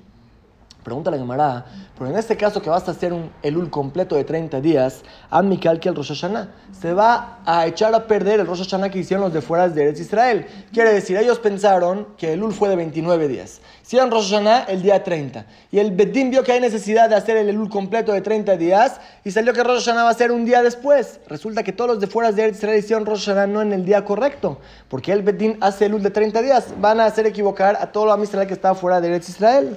Pregunta 0.84 1.12
la 1.12 1.18
Gemara, 1.18 1.66
pero 1.98 2.10
en 2.10 2.18
este 2.18 2.38
caso 2.38 2.62
que 2.62 2.70
vas 2.70 2.88
a 2.88 2.92
hacer 2.92 3.12
un 3.12 3.30
Elul 3.44 3.70
completo 3.70 4.16
de 4.16 4.24
30 4.24 4.62
días, 4.62 5.04
a 5.30 5.42
Mikal 5.42 5.80
que 5.80 5.90
el 5.90 5.96
Rosh 5.96 6.08
Hashanah, 6.08 6.50
se 6.72 6.94
va 6.94 7.40
a 7.46 7.68
echar 7.68 7.94
a 7.94 8.08
perder 8.08 8.40
el 8.40 8.48
Rosh 8.48 8.64
Hashanah 8.64 8.90
que 8.90 9.00
hicieron 9.00 9.26
los 9.26 9.34
de 9.34 9.42
fuera 9.42 9.68
de 9.68 9.84
Eretz 9.84 10.00
Israel. 10.00 10.48
Quiere 10.72 10.94
decir, 10.94 11.18
ellos 11.18 11.38
pensaron 11.40 12.08
que 12.18 12.34
Elul 12.34 12.54
fue 12.54 12.70
de 12.70 12.78
29 12.78 13.28
días. 13.28 13.60
Hicieron 13.90 14.12
Rosh 14.12 14.30
Hashanah 14.30 14.66
el 14.66 14.84
día 14.84 15.04
30. 15.04 15.48
Y 15.72 15.80
el 15.80 15.90
Bedim 15.90 16.30
vio 16.30 16.44
que 16.44 16.52
hay 16.52 16.60
necesidad 16.60 17.10
de 17.10 17.16
hacer 17.16 17.38
el 17.38 17.50
Elul 17.50 17.70
completo 17.70 18.14
de 18.14 18.22
30 18.22 18.56
días 18.56 19.02
y 19.24 19.32
salió 19.32 19.52
que 19.52 19.64
Rosh 19.64 19.86
Hashanah 19.86 20.04
va 20.04 20.12
a 20.12 20.14
ser 20.14 20.32
un 20.32 20.46
día 20.46 20.62
después. 20.62 21.20
Resulta 21.28 21.64
que 21.64 21.74
todos 21.74 21.90
los 21.90 22.00
de 22.00 22.06
fuera 22.06 22.32
de 22.32 22.50
Israel 22.50 22.78
hicieron 22.78 23.08
Rosh 23.08 23.28
no 23.48 23.64
en 23.64 23.74
el 23.74 23.86
día 23.86 24.06
correcto. 24.06 24.60
Porque 24.90 25.12
el 25.12 25.24
Bedim 25.24 25.58
hace 25.60 25.88
Elul 25.88 26.04
de 26.04 26.12
30 26.12 26.40
días. 26.44 26.68
Van 26.80 27.00
a 27.00 27.06
hacer 27.06 27.26
equivocar 27.26 27.80
a 27.82 27.92
todo 27.92 28.06
lo 28.06 28.24
Israel 28.24 28.48
que 28.48 28.54
estaba 28.54 28.76
fuera 28.76 29.02
de 29.02 29.18
Israel. 29.18 29.76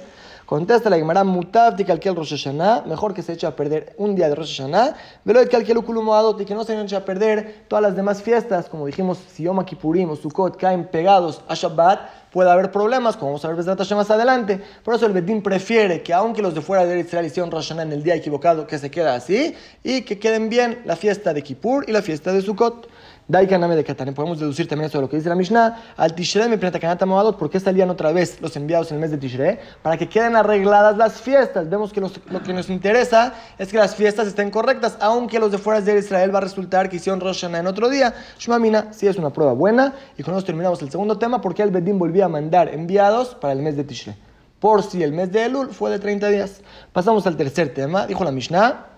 Contesta 0.53 0.87
la 0.87 0.97
Gemara, 0.97 1.23
mutavti 1.23 1.83
calquel 1.83 2.15
Rosh 2.15 2.35
Hashanah, 2.35 2.83
mejor 2.85 3.11
que 3.11 3.23
se 3.23 3.33
eche 3.33 3.47
a 3.47 3.55
perder 3.55 3.95
un 3.97 4.13
día 4.13 4.29
de 4.29 4.35
Rosh 4.35 4.59
Hashanah, 4.59 4.95
velo 5.25 5.39
de 5.39 5.47
calquel 5.47 5.79
y 5.79 6.45
que 6.45 6.53
no 6.53 6.63
se 6.63 6.79
eche 6.79 6.95
a 6.95 7.03
perder 7.03 7.65
todas 7.67 7.81
las 7.81 7.95
demás 7.95 8.21
fiestas, 8.21 8.69
como 8.69 8.85
dijimos, 8.85 9.17
si 9.33 9.41
Yom 9.41 9.65
Kippurim 9.65 10.11
o 10.11 10.15
Sukkot 10.15 10.57
caen 10.57 10.85
pegados 10.85 11.41
a 11.47 11.55
Shabbat, 11.55 12.01
puede 12.31 12.51
haber 12.51 12.71
problemas, 12.71 13.17
como 13.17 13.31
vamos 13.31 13.43
a 13.45 13.47
ver 13.47 13.65
Hashem 13.65 13.97
más 13.97 14.11
adelante. 14.11 14.61
Por 14.83 14.93
eso 14.93 15.07
el 15.07 15.13
Bedín 15.13 15.41
prefiere 15.41 16.03
que 16.03 16.13
aunque 16.13 16.43
los 16.43 16.53
de 16.53 16.61
fuera 16.61 16.85
de 16.85 16.99
Israel 16.99 17.25
hicieron 17.25 17.49
Rosh 17.49 17.69
Hashanah 17.69 17.81
en 17.81 17.91
el 17.93 18.03
día 18.03 18.13
equivocado, 18.13 18.67
que 18.67 18.77
se 18.77 18.91
quede 18.91 19.09
así, 19.09 19.55
y 19.83 20.03
que 20.03 20.19
queden 20.19 20.49
bien 20.49 20.83
la 20.85 20.95
fiesta 20.95 21.33
de 21.33 21.41
Kippur 21.41 21.85
y 21.87 21.91
la 21.91 22.03
fiesta 22.03 22.31
de 22.31 22.43
Sukkot. 22.43 22.89
Daikaname 23.27 23.75
de 23.77 23.83
Katane. 23.85 24.11
Podemos 24.11 24.39
deducir 24.39 24.67
también 24.67 24.89
eso 24.89 24.97
de 24.97 25.03
lo 25.03 25.09
que 25.09 25.15
dice 25.15 25.29
la 25.29 25.35
Mishnah. 25.35 25.93
Al 25.95 26.13
Tishrei 26.13 26.49
me 26.49 26.59
Kanata 26.59 27.05
Moadot. 27.05 27.37
¿Por 27.37 27.49
qué 27.49 27.59
salían 27.59 27.89
otra 27.89 28.11
vez 28.11 28.41
los 28.41 28.55
enviados 28.57 28.91
en 28.91 28.95
el 28.95 29.01
mes 29.01 29.11
de 29.11 29.17
Tishrei? 29.17 29.59
Para 29.81 29.97
que 29.97 30.09
queden 30.09 30.35
arregladas 30.35 30.97
las 30.97 31.21
fiestas. 31.21 31.69
Vemos 31.69 31.93
que 31.93 32.01
lo 32.01 32.43
que 32.43 32.53
nos 32.53 32.69
interesa 32.69 33.33
es 33.57 33.69
que 33.69 33.77
las 33.77 33.95
fiestas 33.95 34.27
estén 34.27 34.51
correctas, 34.51 34.97
aunque 34.99 35.39
los 35.39 35.51
de 35.51 35.57
fuera 35.57 35.79
de 35.79 35.97
Israel 35.97 36.33
va 36.33 36.39
a 36.39 36.41
resultar 36.41 36.89
que 36.89 36.97
hicieron 36.97 37.21
Rosh 37.21 37.45
en 37.45 37.67
otro 37.67 37.89
día. 37.89 38.13
Shmamina 38.37 38.91
sí 38.91 39.07
es 39.07 39.17
una 39.17 39.29
prueba 39.29 39.53
buena. 39.53 39.93
Y 40.17 40.23
con 40.23 40.35
eso 40.35 40.45
terminamos 40.45 40.81
el 40.81 40.91
segundo 40.91 41.17
tema, 41.17 41.39
porque 41.39 41.63
el 41.63 41.71
Bedín 41.71 41.97
volvía 41.97 42.25
a 42.25 42.29
mandar 42.29 42.69
enviados 42.69 43.35
para 43.35 43.53
el 43.53 43.61
mes 43.61 43.77
de 43.77 43.85
Tishrei. 43.85 44.15
Por 44.59 44.83
si 44.83 45.01
el 45.01 45.13
mes 45.13 45.31
de 45.31 45.45
Elul 45.45 45.69
fue 45.69 45.91
de 45.91 45.99
30 45.99 46.27
días. 46.27 46.61
Pasamos 46.91 47.25
al 47.25 47.37
tercer 47.37 47.73
tema. 47.73 48.05
Dijo 48.05 48.23
la 48.23 48.31
Mishnah. 48.31 48.92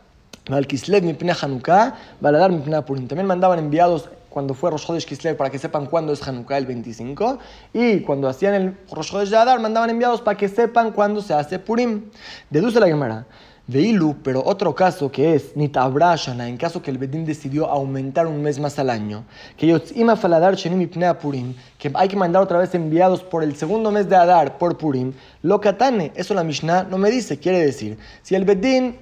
Kislev 0.67 1.03
mipnei 1.03 1.35
Hanukkah, 1.41 1.95
Baladar 2.21 2.51
mipnei 2.51 2.81
Purim. 2.81 3.07
También 3.07 3.27
mandaban 3.27 3.59
enviados 3.59 4.09
cuando 4.29 4.53
fue 4.53 4.69
Rosh 4.69 4.85
Chodesh 4.85 5.05
Kislev 5.05 5.37
para 5.37 5.49
que 5.49 5.57
sepan 5.57 5.85
cuándo 5.85 6.13
es 6.13 6.25
Hanukkah 6.27 6.57
el 6.57 6.65
25. 6.65 7.39
Y 7.73 8.01
cuando 8.01 8.27
hacían 8.27 8.53
el 8.53 8.77
Rosh 8.91 9.11
Chodesh 9.11 9.29
de 9.29 9.37
Adar, 9.37 9.59
mandaban 9.59 9.89
enviados 9.89 10.21
para 10.21 10.37
que 10.37 10.47
sepan 10.47 10.91
cuándo 10.91 11.21
se 11.21 11.33
hace 11.33 11.57
Purim. 11.59 12.11
Deduce 12.49 12.79
la 12.79 12.87
Gemara. 12.87 13.25
Veilu, 13.67 14.17
pero 14.23 14.43
otro 14.45 14.75
caso 14.75 15.11
que 15.11 15.33
es 15.33 15.57
Nitabrashana, 15.57 16.47
en 16.47 16.55
caso 16.55 16.83
que 16.83 16.91
el 16.91 16.99
Bedín 16.99 17.25
decidió 17.25 17.67
aumentar 17.67 18.27
un 18.27 18.43
mes 18.43 18.59
más 18.59 18.77
al 18.77 18.91
año, 18.91 19.25
que 19.57 19.65
Yotzima 19.65 20.15
Faladar 20.15 20.55
Shenim 20.55 20.87
Purim, 21.19 21.55
que 21.79 21.91
hay 21.95 22.07
que 22.07 22.15
mandar 22.15 22.43
otra 22.43 22.59
vez 22.59 22.75
enviados 22.75 23.23
por 23.23 23.43
el 23.43 23.55
segundo 23.55 23.89
mes 23.89 24.07
de 24.07 24.15
Adar 24.17 24.59
por 24.59 24.77
Purim, 24.77 25.13
lo 25.41 25.59
katane, 25.59 26.11
eso 26.13 26.35
la 26.35 26.43
Mishnah 26.43 26.83
no 26.83 26.99
me 26.99 27.09
dice, 27.09 27.39
quiere 27.39 27.65
decir, 27.65 27.97
si 28.21 28.35
el 28.35 28.45
Bedín 28.45 28.97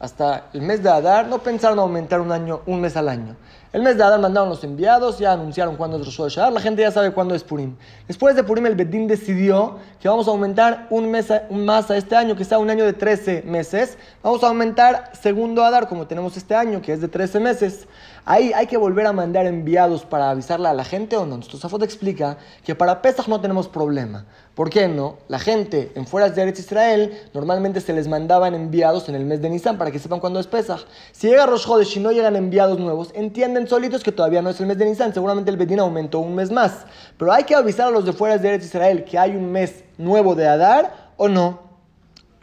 hasta 0.00 0.46
el 0.52 0.62
mes 0.62 0.82
de 0.82 0.90
Adar 0.90 1.26
no 1.26 1.38
pensaron 1.38 1.78
aumentar 1.78 2.20
un, 2.20 2.30
año, 2.32 2.60
un 2.66 2.80
mes 2.80 2.96
al 2.96 3.08
año. 3.08 3.36
El 3.70 3.82
mes 3.82 3.98
de 3.98 4.02
Adar 4.02 4.18
mandaron 4.18 4.48
los 4.48 4.64
enviados, 4.64 5.18
ya 5.18 5.32
anunciaron 5.32 5.76
cuándo 5.76 5.98
es 5.98 6.06
Rosh 6.06 6.16
Hashanah, 6.16 6.52
la 6.52 6.60
gente 6.60 6.80
ya 6.80 6.90
sabe 6.90 7.12
cuándo 7.12 7.34
es 7.34 7.44
Purim. 7.44 7.76
Después 8.06 8.34
de 8.34 8.42
Purim, 8.42 8.64
el 8.64 8.74
Bedín 8.74 9.06
decidió 9.06 9.76
que 10.00 10.08
vamos 10.08 10.26
a 10.26 10.30
aumentar 10.30 10.86
un 10.88 11.10
mes 11.10 11.26
más 11.50 11.90
a 11.90 11.98
este 11.98 12.16
año, 12.16 12.34
que 12.34 12.46
sea 12.46 12.58
un 12.58 12.70
año 12.70 12.86
de 12.86 12.94
13 12.94 13.42
meses. 13.42 13.98
Vamos 14.22 14.42
a 14.42 14.48
aumentar 14.48 15.10
segundo 15.20 15.62
Adar, 15.64 15.86
como 15.86 16.06
tenemos 16.06 16.34
este 16.38 16.54
año, 16.54 16.80
que 16.80 16.94
es 16.94 17.02
de 17.02 17.08
13 17.08 17.40
meses. 17.40 17.86
Ahí 18.24 18.52
hay 18.54 18.66
que 18.66 18.76
volver 18.76 19.06
a 19.06 19.12
mandar 19.12 19.46
enviados 19.46 20.04
para 20.04 20.30
avisarle 20.30 20.68
a 20.68 20.74
la 20.74 20.84
gente 20.84 21.16
o 21.16 21.24
no. 21.24 21.36
Entonces, 21.36 21.60
Zafot 21.60 21.82
explica 21.82 22.36
que 22.62 22.74
para 22.74 23.00
Pesach 23.00 23.26
no 23.26 23.40
tenemos 23.40 23.68
problema. 23.68 24.26
¿Por 24.54 24.68
qué 24.68 24.86
no? 24.86 25.16
La 25.28 25.38
gente 25.38 25.92
en 25.94 26.06
fueras 26.06 26.34
de 26.34 26.42
Eretz 26.42 26.58
Israel 26.58 27.18
normalmente 27.32 27.80
se 27.80 27.92
les 27.94 28.06
mandaban 28.06 28.54
enviados 28.54 29.08
en 29.08 29.14
el 29.14 29.24
mes 29.24 29.40
de 29.40 29.48
Nisan 29.48 29.78
para 29.78 29.90
que 29.90 29.98
sepan 29.98 30.20
cuándo 30.20 30.40
es 30.40 30.46
Pesach. 30.46 30.84
Si 31.12 31.28
llega 31.28 31.46
Rosh 31.46 31.96
y 31.96 32.00
no 32.00 32.12
llegan 32.12 32.36
enviados 32.36 32.78
nuevos, 32.78 33.12
entienden 33.14 33.57
solitos 33.66 34.02
que 34.02 34.12
todavía 34.12 34.42
no 34.42 34.50
es 34.50 34.60
el 34.60 34.66
mes 34.66 34.78
de 34.78 34.84
Nisan. 34.84 35.12
Seguramente 35.12 35.50
el 35.50 35.56
Bedín 35.56 35.80
aumentó 35.80 36.20
un 36.20 36.34
mes 36.34 36.50
más. 36.50 36.84
Pero 37.16 37.32
hay 37.32 37.44
que 37.44 37.54
avisar 37.54 37.88
a 37.88 37.90
los 37.90 38.04
de 38.04 38.12
fuera 38.12 38.38
de 38.38 38.48
Eretz 38.48 38.66
Israel 38.66 39.04
que 39.04 39.18
hay 39.18 39.34
un 39.34 39.50
mes 39.50 39.84
nuevo 39.96 40.34
de 40.34 40.46
Adar 40.46 41.12
o 41.16 41.28
no. 41.28 41.68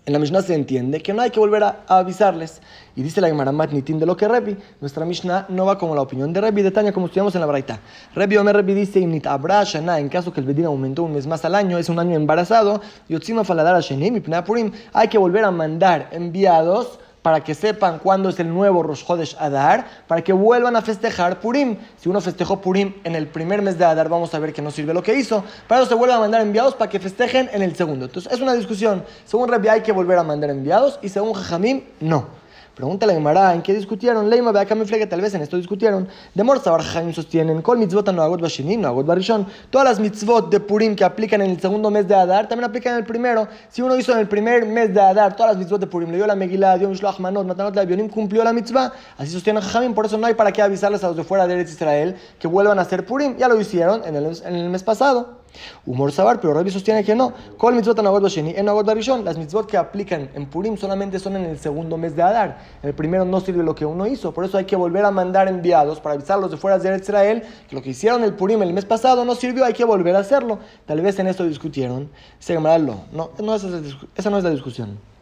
En 0.06 0.13
la 0.13 0.19
Mishnah 0.19 0.43
se 0.43 0.54
entiende 0.54 1.01
que 1.01 1.13
no 1.13 1.23
hay 1.23 1.32
que 1.32 1.39
volver 1.39 1.63
a, 1.63 1.84
avisarles. 1.88 2.62
Y 2.95 3.01
dice 3.01 3.21
la 3.21 3.28
Gemara 3.28 3.51
Matnitin 3.51 3.97
de 3.97 4.06
lo 4.06 4.15
que 4.15 4.28
Rebi. 4.28 4.56
Nuestra 4.80 5.04
Mishnah 5.04 5.47
no 5.49 5.65
va 5.65 5.80
como 5.80 5.95
la 5.95 6.01
opinión 6.01 6.32
de 6.32 6.41
Rebi 6.41 6.62
de 6.62 6.69
Tania, 6.69 6.93
como 6.93 7.08
estudiamos 7.08 7.34
en 7.34 7.41
la 7.41 7.47
Braita. 7.47 7.80
Rebi 8.13 8.38
Omer 8.38 8.56
Rebi 8.56 8.75
dice: 8.75 9.01
en 9.01 10.10
caso 10.10 10.32
que 10.32 10.39
el 10.39 10.45
Bedín 10.45 10.65
aumentó 10.65 11.04
un 11.04 11.13
mes 11.13 11.25
más 11.25 11.43
al 11.43 11.56
año, 11.56 11.80
es 11.80 11.89
un 11.89 11.97
año 11.97 12.15
embarazado. 12.15 12.82
Yotzima 13.10 13.41
Hay 14.93 15.08
que 15.08 15.17
volver 15.17 15.43
a 15.43 15.51
mandar 15.51 16.10
enviados 16.12 16.99
para 17.25 17.43
que 17.43 17.55
sepan 17.55 17.97
cuándo 17.97 18.29
es 18.29 18.39
el 18.39 18.53
nuevo 18.53 18.83
Rosh 18.83 19.03
Chodesh 19.03 19.35
Adar, 19.39 19.88
para 20.07 20.23
que 20.23 20.31
vuelvan 20.31 20.75
a 20.75 20.83
festejar 20.83 21.39
Purim. 21.39 21.75
Si 21.97 22.07
uno 22.07 22.21
festejó 22.21 22.61
Purim 22.61 22.93
en 23.03 23.15
el 23.15 23.25
primer 23.25 23.63
mes 23.63 23.79
de 23.79 23.83
Adar, 23.83 24.09
vamos 24.09 24.31
a 24.35 24.38
ver 24.38 24.53
que 24.53 24.61
no 24.61 24.69
sirve 24.69 24.93
lo 24.93 25.01
que 25.01 25.15
hizo. 25.15 25.43
Para 25.67 25.81
eso 25.81 25.89
se 25.89 25.95
vuelve 25.95 26.13
a 26.13 26.19
mandar 26.19 26.41
enviados 26.41 26.75
para 26.75 26.88
que 26.88 26.99
festejen 26.99 27.49
en 27.51 27.63
el 27.63 27.75
segundo. 27.75 28.05
Entonces 28.05 28.31
es 28.31 28.41
una 28.41 28.53
discusión. 28.53 29.03
Según 29.25 29.49
Rabbi 29.49 29.69
hay 29.69 29.81
que 29.81 29.91
volver 29.91 30.19
a 30.19 30.23
mandar 30.23 30.51
enviados 30.51 30.99
y 31.01 31.09
según 31.09 31.33
Jajamim 31.33 31.85
no. 31.99 32.27
Pregúntale 32.75 33.13
a 33.13 33.15
Gemara, 33.15 33.53
¿en 33.53 33.61
qué 33.61 33.73
discutieron? 33.73 34.29
Leima, 34.29 34.51
ve 34.51 34.59
acá 34.59 34.75
me 34.75 34.83
flega, 34.83 35.07
tal 35.07 35.21
vez 35.21 35.33
en 35.33 35.41
esto 35.41 35.55
discutieron. 35.55 36.09
De 36.33 36.43
Morzabar 36.43 36.81
Jaim 36.81 37.13
sostienen, 37.13 37.61
Kol 37.61 37.77
mitzvot 37.77 38.11
no 38.11 38.21
agot 38.21 38.41
bashinim, 38.41 38.81
no 38.81 38.89
agot 38.89 39.05
barishon. 39.05 39.47
Todas 39.69 39.88
las 39.88 39.99
mitzvot 40.01 40.49
de 40.49 40.59
Purim 40.59 40.93
que 40.93 41.05
aplican 41.05 41.41
en 41.41 41.51
el 41.51 41.61
segundo 41.61 41.89
mes 41.89 42.05
de 42.05 42.15
Adar, 42.15 42.49
también 42.49 42.69
aplican 42.69 42.91
en 42.91 42.99
el 42.99 43.05
primero. 43.05 43.47
Si 43.69 43.81
uno 43.81 43.95
hizo 43.95 44.11
en 44.11 44.19
el 44.19 44.27
primer 44.27 44.65
mes 44.65 44.93
de 44.93 44.99
Adar 44.99 45.38
todas 45.38 45.53
las 45.53 45.57
mitzvot 45.57 45.79
de 45.79 45.88
Purim, 45.88 46.11
le 46.11 46.17
dio 46.17 46.27
la 46.27 46.35
Megillah, 46.35 46.77
dio 46.77 46.89
Mishloach 46.89 47.19
Manot, 47.19 47.47
Matanot 47.47 47.73
la 47.73 47.85
cumplió 48.09 48.43
la 48.43 48.51
mitzvah. 48.51 48.91
Así 49.17 49.31
sostienen 49.31 49.63
Jajamim, 49.63 49.93
por 49.93 50.07
eso 50.07 50.17
no 50.17 50.27
hay 50.27 50.33
para 50.33 50.51
qué 50.51 50.61
avisarles 50.61 51.01
a 51.05 51.07
los 51.07 51.15
de 51.15 51.23
fuera 51.23 51.47
de 51.47 51.53
Eretz 51.53 51.71
Israel 51.71 52.17
que 52.38 52.49
vuelvan 52.49 52.77
a 52.77 52.81
hacer 52.81 53.05
Purim. 53.05 53.38
Ya 53.38 53.47
lo 53.47 53.57
hicieron 53.57 54.03
en 54.03 54.17
el, 54.17 54.38
en 54.43 54.53
el 54.53 54.69
mes 54.69 54.83
pasado. 54.83 55.44
Humor 55.85 56.11
Sabar, 56.11 56.39
pero 56.39 56.53
Rabbi 56.53 56.71
sostiene 56.71 57.03
que 57.03 57.15
no. 57.15 57.33
Kol 57.57 57.75
mitzvot 57.75 57.99
en 57.99 59.25
Las 59.25 59.37
mitzvot 59.37 59.67
que 59.67 59.77
aplican 59.77 60.29
en 60.33 60.45
Purim 60.47 60.77
solamente 60.77 61.19
son 61.19 61.35
en 61.35 61.45
el 61.45 61.59
segundo 61.59 61.97
mes 61.97 62.15
de 62.15 62.21
Adar. 62.21 62.57
En 62.81 62.89
el 62.89 62.95
primero 62.95 63.25
no 63.25 63.39
sirve 63.39 63.63
lo 63.63 63.75
que 63.75 63.85
uno 63.85 64.07
hizo. 64.07 64.33
Por 64.33 64.45
eso 64.45 64.57
hay 64.57 64.65
que 64.65 64.75
volver 64.75 65.05
a 65.05 65.11
mandar 65.11 65.47
enviados 65.47 65.99
para 65.99 66.15
avisarlos 66.15 66.51
de 66.51 66.57
fuera 66.57 66.79
de 66.79 66.95
Israel 66.97 67.43
que 67.69 67.75
lo 67.75 67.81
que 67.81 67.89
hicieron 67.91 68.23
el 68.23 68.33
Purim 68.33 68.61
el 68.61 68.73
mes 68.73 68.85
pasado 68.85 69.25
no 69.25 69.35
sirvió, 69.35 69.65
hay 69.65 69.73
que 69.73 69.85
volver 69.85 70.15
a 70.15 70.19
hacerlo. 70.19 70.59
Tal 70.85 71.01
vez 71.01 71.17
en 71.19 71.27
esto 71.27 71.43
discutieron. 71.43 72.09
Se 72.39 72.55
no, 72.55 73.31
no 73.39 73.55
esa 73.55 74.29
no 74.29 74.37
es 74.37 74.43
la 74.43 74.49
discusión. 74.49 75.14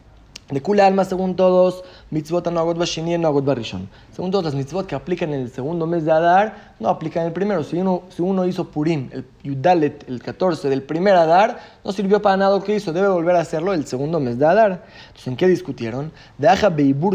De 0.50 0.60
Kula 0.60 0.86
Alma, 0.86 1.04
según 1.04 1.36
todos, 1.36 1.84
mitzvot 2.10 2.46
no 2.50 2.60
agot 2.60 2.76
bashini 2.76 3.16
no 3.16 3.28
agot 3.28 3.44
barishon. 3.44 3.88
Según 4.14 4.30
todos, 4.30 4.44
las 4.44 4.54
mitzvot 4.54 4.86
que 4.86 4.94
aplican 4.94 5.32
en 5.32 5.40
el 5.40 5.50
segundo 5.50 5.86
mes 5.86 6.04
de 6.04 6.12
Adar, 6.12 6.74
no 6.78 6.90
aplican 6.90 7.22
en 7.22 7.28
el 7.28 7.32
primero. 7.32 7.64
Si 7.64 7.78
uno, 7.78 8.02
si 8.10 8.20
uno 8.20 8.44
hizo 8.44 8.68
Purim, 8.70 9.08
el 9.12 9.24
Yudalet, 9.42 10.06
el 10.08 10.22
14 10.22 10.68
del 10.68 10.82
primer 10.82 11.14
Adar, 11.14 11.58
no 11.82 11.92
sirvió 11.92 12.20
para 12.20 12.36
nada 12.36 12.56
lo 12.56 12.62
que 12.62 12.76
hizo. 12.76 12.92
Debe 12.92 13.08
volver 13.08 13.36
a 13.36 13.40
hacerlo 13.40 13.72
el 13.72 13.86
segundo 13.86 14.20
mes 14.20 14.38
de 14.38 14.46
Adar. 14.46 14.84
Entonces, 15.06 15.26
¿en 15.28 15.36
qué 15.36 15.48
discutieron? 15.48 16.12
De 16.36 16.48
Aja 16.48 16.68
Beibur 16.68 17.14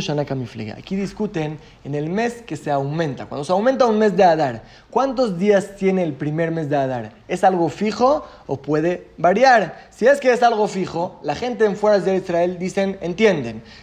Aquí 0.77 0.95
discuten 0.95 1.59
en 1.83 1.95
el 1.95 2.09
mes 2.09 2.41
que 2.41 2.55
se 2.55 2.71
aumenta. 2.71 3.27
Cuando 3.27 3.43
se 3.43 3.51
aumenta 3.51 3.85
un 3.85 3.99
mes 3.99 4.15
de 4.17 4.23
Adar, 4.23 4.63
¿cuántos 4.89 5.37
días 5.37 5.75
tiene 5.75 6.03
el 6.03 6.13
primer 6.13 6.51
mes 6.51 6.69
de 6.69 6.77
Adar? 6.77 7.11
¿Es 7.27 7.43
algo 7.43 7.69
fijo 7.69 8.25
o 8.47 8.57
puede 8.57 9.09
variar? 9.17 9.87
Si 9.91 10.07
es 10.07 10.19
que 10.19 10.31
es 10.31 10.41
algo 10.41 10.67
fijo, 10.67 11.19
la 11.21 11.35
gente 11.35 11.65
en 11.65 11.75
fuera 11.75 11.99
de 11.99 12.15
Israel 12.15 12.57
dicen, 12.57 12.97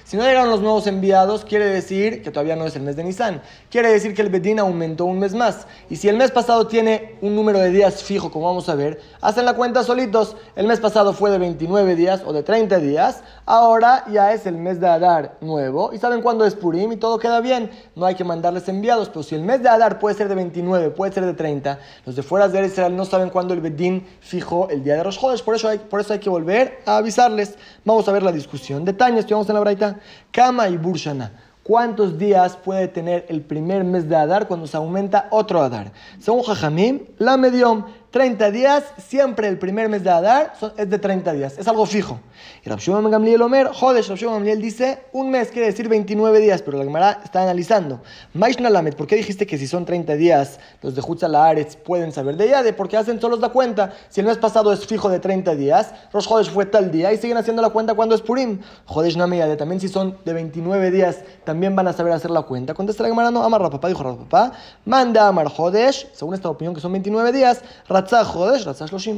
Si 0.05 0.17
no 0.17 0.23
llegaron 0.23 0.49
los 0.49 0.63
nuevos 0.63 0.87
enviados, 0.87 1.45
quiere 1.45 1.67
decir 1.67 2.23
que 2.23 2.31
todavía 2.31 2.57
no 2.57 2.65
es 2.65 2.75
el 2.75 2.83
mes 2.83 2.97
de 2.97 3.05
Nisan. 3.05 3.43
Quiere 3.71 3.93
decir 3.93 4.15
que 4.15 4.23
el 4.23 4.31
Bedín 4.31 4.59
aumentó 4.59 5.05
un 5.05 5.19
mes 5.19 5.35
más. 5.35 5.67
Y 5.91 5.97
si 5.97 6.09
el 6.09 6.17
mes 6.17 6.31
pasado 6.31 6.67
tiene 6.67 7.17
un 7.21 7.37
número 7.37 7.59
de 7.59 7.71
días 7.71 8.03
fijo, 8.03 8.31
como 8.31 8.47
vamos 8.47 8.71
a 8.71 8.75
ver, 8.75 8.99
hacen 9.21 9.45
la 9.45 9.53
cuenta 9.53 9.85
solitos. 9.85 10.37
El 10.55 10.67
mes 10.67 10.81
pasado 10.81 11.13
fue 11.13 11.31
de 11.31 11.37
29 11.37 11.97
días 11.97 12.23
o 12.25 12.33
de 12.33 12.43
30 12.43 12.79
días. 12.79 13.23
Ahora 13.45 14.05
ya 14.11 14.33
es 14.33 14.47
el 14.47 14.57
mes 14.57 14.81
de 14.81 14.89
Adar 14.89 15.37
nuevo. 15.43 15.93
Y 15.93 15.99
saben 15.99 16.23
cuándo 16.23 16.47
es 16.47 16.55
Purim 16.55 16.93
y 16.93 16.97
todo 16.97 17.19
queda 17.19 17.41
bien. 17.41 17.71
No 17.95 18.07
hay 18.07 18.15
que 18.15 18.25
mandarles 18.25 18.67
enviados. 18.69 19.11
Pero 19.11 19.23
si 19.23 19.35
el 19.35 19.43
mes 19.43 19.63
de 19.63 19.69
Adar 19.69 19.99
puede 19.99 20.17
ser 20.17 20.29
de 20.29 20.35
29, 20.35 20.91
puede 20.91 21.13
ser 21.13 21.27
de 21.27 21.35
30, 21.35 21.79
los 22.07 22.17
de 22.17 22.23
fuera 22.23 22.49
de 22.49 22.67
Israel 22.67 22.97
no 22.97 23.05
saben 23.05 23.29
cuándo 23.29 23.53
el 23.53 23.61
Bedín 23.61 24.07
fijó 24.21 24.71
el 24.71 24.83
día 24.83 24.97
de 24.97 25.05
los 25.05 25.19
Jodes. 25.19 25.43
Por 25.43 25.55
eso 25.55 25.69
hay, 25.69 25.79
por 25.79 26.01
eso 26.01 26.15
hay 26.15 26.21
que 26.21 26.31
volver 26.31 26.81
a 26.87 26.97
avisarles. 26.97 27.57
Vamos 27.85 28.09
a 28.09 28.13
ver 28.13 28.23
la 28.23 28.33
discusión. 28.33 28.85
Detalle, 28.85 29.26
estudiamos 29.27 29.49
en 29.49 29.55
la 29.55 29.61
Braita. 29.61 30.01
Kama 30.31 30.69
y 30.69 30.77
Burshana. 30.77 31.33
¿Cuántos 31.65 32.17
días 32.17 32.57
puede 32.57 32.87
tener 32.87 33.27
el 33.29 33.41
primer 33.41 33.83
mes 33.83 34.09
de 34.09 34.15
Adar 34.15 34.47
cuando 34.47 34.69
se 34.69 34.77
aumenta 34.77 35.27
otro 35.31 35.61
Adar? 35.61 35.91
Según 36.21 36.45
Jajamim, 36.45 37.01
la 37.19 37.37
medium 37.37 37.85
30 38.17 38.51
días, 38.51 38.83
siempre 38.97 39.47
el 39.47 39.59
primer 39.59 39.91
mes 39.91 40.03
de 40.03 40.09
Adar 40.09 40.55
es 40.79 40.89
de 40.89 40.99
30 40.99 41.35
días, 41.35 41.59
es 41.59 41.69
algo 41.69 41.85
fijo. 41.85 42.19
Y 42.65 42.71
Rabshimon 42.71 43.11
Gamliel 43.11 43.43
Omer, 43.43 43.67
Jodesh, 43.67 44.09
Rabshimon 44.09 44.37
Gamliel 44.37 44.59
dice, 44.59 45.01
un 45.13 45.31
mes 45.31 45.51
quiere 45.51 45.67
decir 45.67 45.87
29 45.87 46.41
días, 46.41 46.63
pero 46.63 46.79
la 46.79 46.85
Gemara 46.85 47.21
está 47.23 47.43
analizando. 47.43 48.01
Maishna 48.33 48.71
Lamed, 48.71 48.95
¿por 48.95 49.07
qué 49.07 49.17
dijiste 49.17 49.47
que 49.47 49.59
si 49.59 49.67
son 49.67 49.85
30 49.85 50.15
días, 50.15 50.59
los 50.81 50.95
de 50.95 51.03
Hutzal 51.03 51.37
pueden 51.85 52.11
saber 52.11 52.39
de 52.39 52.47
ella? 52.47 52.63
De 52.63 52.73
porque 52.73 52.97
hacen 52.97 53.21
solos 53.21 53.39
la 53.41 53.51
cuenta. 53.51 53.93
Si 54.09 54.21
el 54.21 54.27
mes 54.27 54.39
pasado 54.39 54.73
es 54.73 54.87
fijo 54.87 55.11
de 55.11 55.21
30 55.21 55.55
días, 55.55 55.93
Rosh 56.11 56.27
Jodesh 56.27 56.51
fue 56.51 56.65
tal 56.65 56.91
día 56.91 57.13
y 57.13 57.19
siguen 57.19 57.37
haciendo 57.37 57.61
la 57.61 57.69
cuenta 57.69 57.93
cuando 57.93 58.15
es 58.15 58.23
Purim. 58.23 58.61
Jodesh 58.87 59.19
Nameyade, 59.19 59.57
también 59.57 59.79
si 59.79 59.89
son 59.89 60.17
de 60.25 60.33
29 60.33 60.91
días, 60.91 61.19
también 61.45 61.77
van 61.77 61.87
a 61.89 61.93
saber 61.93 62.15
hacer 62.15 62.31
la 62.31 62.41
cuenta. 62.41 62.73
Contesta 62.73 63.03
la 63.03 63.11
Gemara, 63.11 63.31
no, 63.31 63.43
Amar 63.43 63.61
papá 63.71 63.89
dijo 63.89 64.03
papá, 64.17 64.53
manda 64.87 65.29
Amar 65.29 65.49
Jodesh, 65.49 66.09
según 66.15 66.33
esta 66.33 66.49
opinión 66.49 66.75
que 66.75 66.81
son 66.81 66.93
29 66.93 67.31
días, 67.33 67.63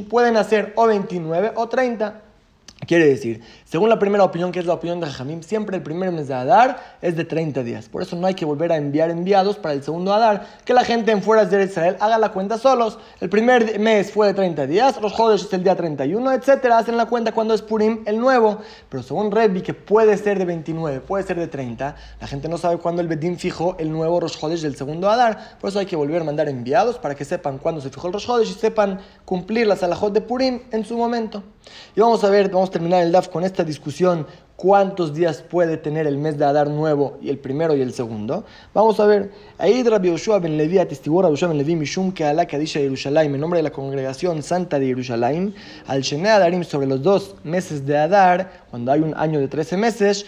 pueden 0.05 0.37
hacer 0.37 0.73
o 0.75 0.87
29 0.87 1.53
o 1.55 1.67
30. 1.67 2.21
Quiere 2.87 3.05
decir, 3.05 3.41
según 3.69 3.87
la 3.89 3.99
primera 3.99 4.23
opinión, 4.23 4.51
que 4.51 4.57
es 4.57 4.65
la 4.65 4.73
opinión 4.73 4.99
de 4.99 5.05
Jajamim, 5.05 5.43
siempre 5.43 5.77
el 5.77 5.83
primer 5.83 6.11
mes 6.11 6.27
de 6.27 6.33
Adar 6.33 6.97
es 7.03 7.15
de 7.15 7.23
30 7.23 7.61
días. 7.61 7.87
Por 7.87 8.01
eso 8.01 8.15
no 8.15 8.25
hay 8.25 8.33
que 8.33 8.43
volver 8.43 8.71
a 8.71 8.77
enviar 8.77 9.11
enviados 9.11 9.57
para 9.57 9.75
el 9.75 9.83
segundo 9.83 10.11
Adar. 10.11 10.43
Que 10.65 10.73
la 10.73 10.83
gente 10.83 11.11
en 11.11 11.21
fuera 11.21 11.45
de 11.45 11.65
Israel 11.65 11.95
haga 11.99 12.17
la 12.17 12.29
cuenta 12.29 12.57
solos. 12.57 12.97
El 13.21 13.29
primer 13.29 13.77
mes 13.79 14.11
fue 14.11 14.25
de 14.25 14.33
30 14.33 14.65
días, 14.65 14.99
los 14.99 15.13
Jodesh 15.13 15.43
es 15.43 15.53
el 15.53 15.61
día 15.61 15.75
31, 15.75 16.31
etcétera. 16.31 16.79
Hacen 16.79 16.97
la 16.97 17.05
cuenta 17.05 17.31
cuando 17.31 17.53
es 17.53 17.61
Purim 17.61 18.01
el 18.07 18.19
nuevo. 18.19 18.57
Pero 18.89 19.03
según 19.03 19.29
Rebbi, 19.29 19.61
que 19.61 19.75
puede 19.75 20.17
ser 20.17 20.39
de 20.39 20.45
29, 20.45 21.01
puede 21.01 21.23
ser 21.23 21.37
de 21.37 21.47
30, 21.47 21.95
la 22.19 22.25
gente 22.25 22.49
no 22.49 22.57
sabe 22.57 22.79
cuándo 22.79 23.03
el 23.03 23.07
Bedín 23.07 23.37
fijó 23.37 23.75
el 23.77 23.91
nuevo 23.91 24.19
Rosh 24.19 24.37
Hodesh 24.41 24.61
del 24.61 24.77
segundo 24.77 25.11
Adar. 25.11 25.59
Por 25.61 25.69
eso 25.69 25.77
hay 25.77 25.85
que 25.85 25.95
volver 25.95 26.23
a 26.23 26.25
mandar 26.25 26.49
enviados 26.49 26.97
para 26.97 27.13
que 27.13 27.23
sepan 27.23 27.59
cuándo 27.59 27.81
se 27.81 27.91
fijó 27.91 28.07
el 28.07 28.13
Rosh 28.13 28.31
Hodesh 28.31 28.49
y 28.49 28.53
sepan 28.53 28.99
cumplir 29.25 29.67
la 29.67 29.75
Salahot 29.75 30.11
de 30.11 30.21
Purim 30.21 30.61
en 30.71 30.83
su 30.83 30.97
momento. 30.97 31.43
Y 31.95 32.01
vamos 32.01 32.23
a 32.23 32.29
ver, 32.31 32.49
vamos 32.49 32.71
terminar 32.71 33.03
el 33.03 33.11
DAF 33.11 33.27
con 33.27 33.43
discusión 33.63 34.25
cuántos 34.59 35.13
días 35.13 35.41
puede 35.41 35.77
tener 35.77 36.05
el 36.05 36.17
mes 36.17 36.37
de 36.37 36.43
Adar 36.43 36.69
nuevo 36.69 37.17
y 37.21 37.29
el 37.29 37.37
primero 37.37 37.75
y 37.77 37.81
el 37.81 37.93
segundo. 37.93 38.43
Vamos 38.73 38.99
a 38.99 39.05
ver, 39.05 39.31
ahí 39.57 39.83
Rabbi 39.83 40.09
Yoshua 40.09 40.39
ben 40.39 40.57
Levi 40.57 40.79
atestiguó 40.79 41.21
Rabbi 41.21 41.35
Yoshua 41.35 41.47
ben 41.47 41.57
Levi 41.57 41.75
Mishum 41.77 42.11
que 42.11 42.25
Alá 42.25 42.45
Kadisha 42.45 42.81
Yerushalayim, 42.81 43.33
en 43.33 43.39
nombre 43.39 43.59
de 43.59 43.63
la 43.63 43.71
congregación 43.71 44.43
santa 44.43 44.77
de 44.77 44.87
Yerushalayim, 44.87 45.53
al 45.87 46.01
Shene 46.01 46.29
Adarim 46.29 46.63
sobre 46.65 46.87
los 46.87 47.01
dos 47.01 47.35
meses 47.45 47.85
de 47.85 47.97
Adar, 47.97 48.65
cuando 48.69 48.91
hay 48.91 48.99
un 48.99 49.13
año 49.15 49.39
de 49.39 49.47
13 49.47 49.77
meses, 49.77 50.25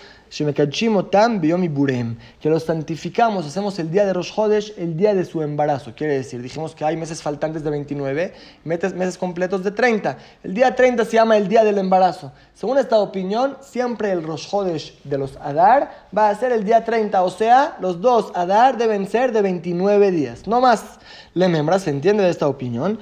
que 2.39 2.49
los 2.49 2.63
santificamos, 2.63 3.45
hacemos 3.45 3.77
el 3.79 3.91
día 3.91 4.05
de 4.05 4.13
Rosh 4.13 4.31
Hodesh, 4.33 4.73
el 4.77 4.95
día 4.95 5.13
de 5.13 5.25
su 5.25 5.41
embarazo. 5.41 5.93
Quiere 5.93 6.13
decir, 6.13 6.41
dijimos 6.41 6.73
que 6.73 6.85
hay 6.85 6.95
meses 6.95 7.21
faltantes 7.21 7.65
de 7.65 7.69
29, 7.69 8.33
meses, 8.63 8.93
meses 8.93 9.17
completos 9.17 9.61
de 9.61 9.71
30. 9.71 10.17
El 10.43 10.53
día 10.53 10.73
30 10.73 11.03
se 11.03 11.11
llama 11.17 11.35
el 11.35 11.49
día 11.49 11.65
del 11.65 11.77
embarazo. 11.77 12.31
Según 12.53 12.77
esta 12.77 12.97
opinión, 12.99 13.57
siempre 13.59 14.13
el 14.13 14.23
Rosh 14.23 14.47
Hodesh 14.49 15.03
de 15.03 15.17
los 15.17 15.35
Adar 15.35 16.07
va 16.17 16.29
a 16.29 16.35
ser 16.35 16.53
el 16.53 16.63
día 16.63 16.85
30, 16.85 17.21
o 17.23 17.29
sea, 17.29 17.75
los 17.81 17.99
dos 17.99 18.31
Adar 18.33 18.77
deben 18.77 19.07
ser 19.07 19.33
de 19.33 19.41
29 19.41 20.11
días, 20.11 20.47
no 20.47 20.61
más. 20.61 20.97
Le 21.33 21.49
membra 21.49 21.77
se 21.77 21.89
entiende 21.89 22.23
de 22.23 22.29
esta 22.29 22.47
opinión, 22.47 22.99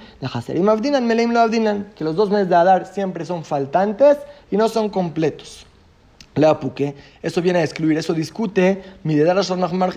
que 1.95 2.03
los 2.03 2.15
dos 2.15 2.31
meses 2.31 2.49
de 2.49 2.55
Adar 2.55 2.87
siempre 2.87 3.23
son 3.23 3.45
faltantes 3.45 4.17
y 4.49 4.57
no 4.57 4.67
son 4.67 4.89
completos 4.89 5.67
la 6.35 6.51
apuque, 6.51 6.95
eso 7.21 7.41
viene 7.41 7.59
a 7.59 7.63
excluir, 7.63 7.97
eso 7.97 8.13
discute 8.13 8.81
mi 9.03 9.15
de 9.15 9.25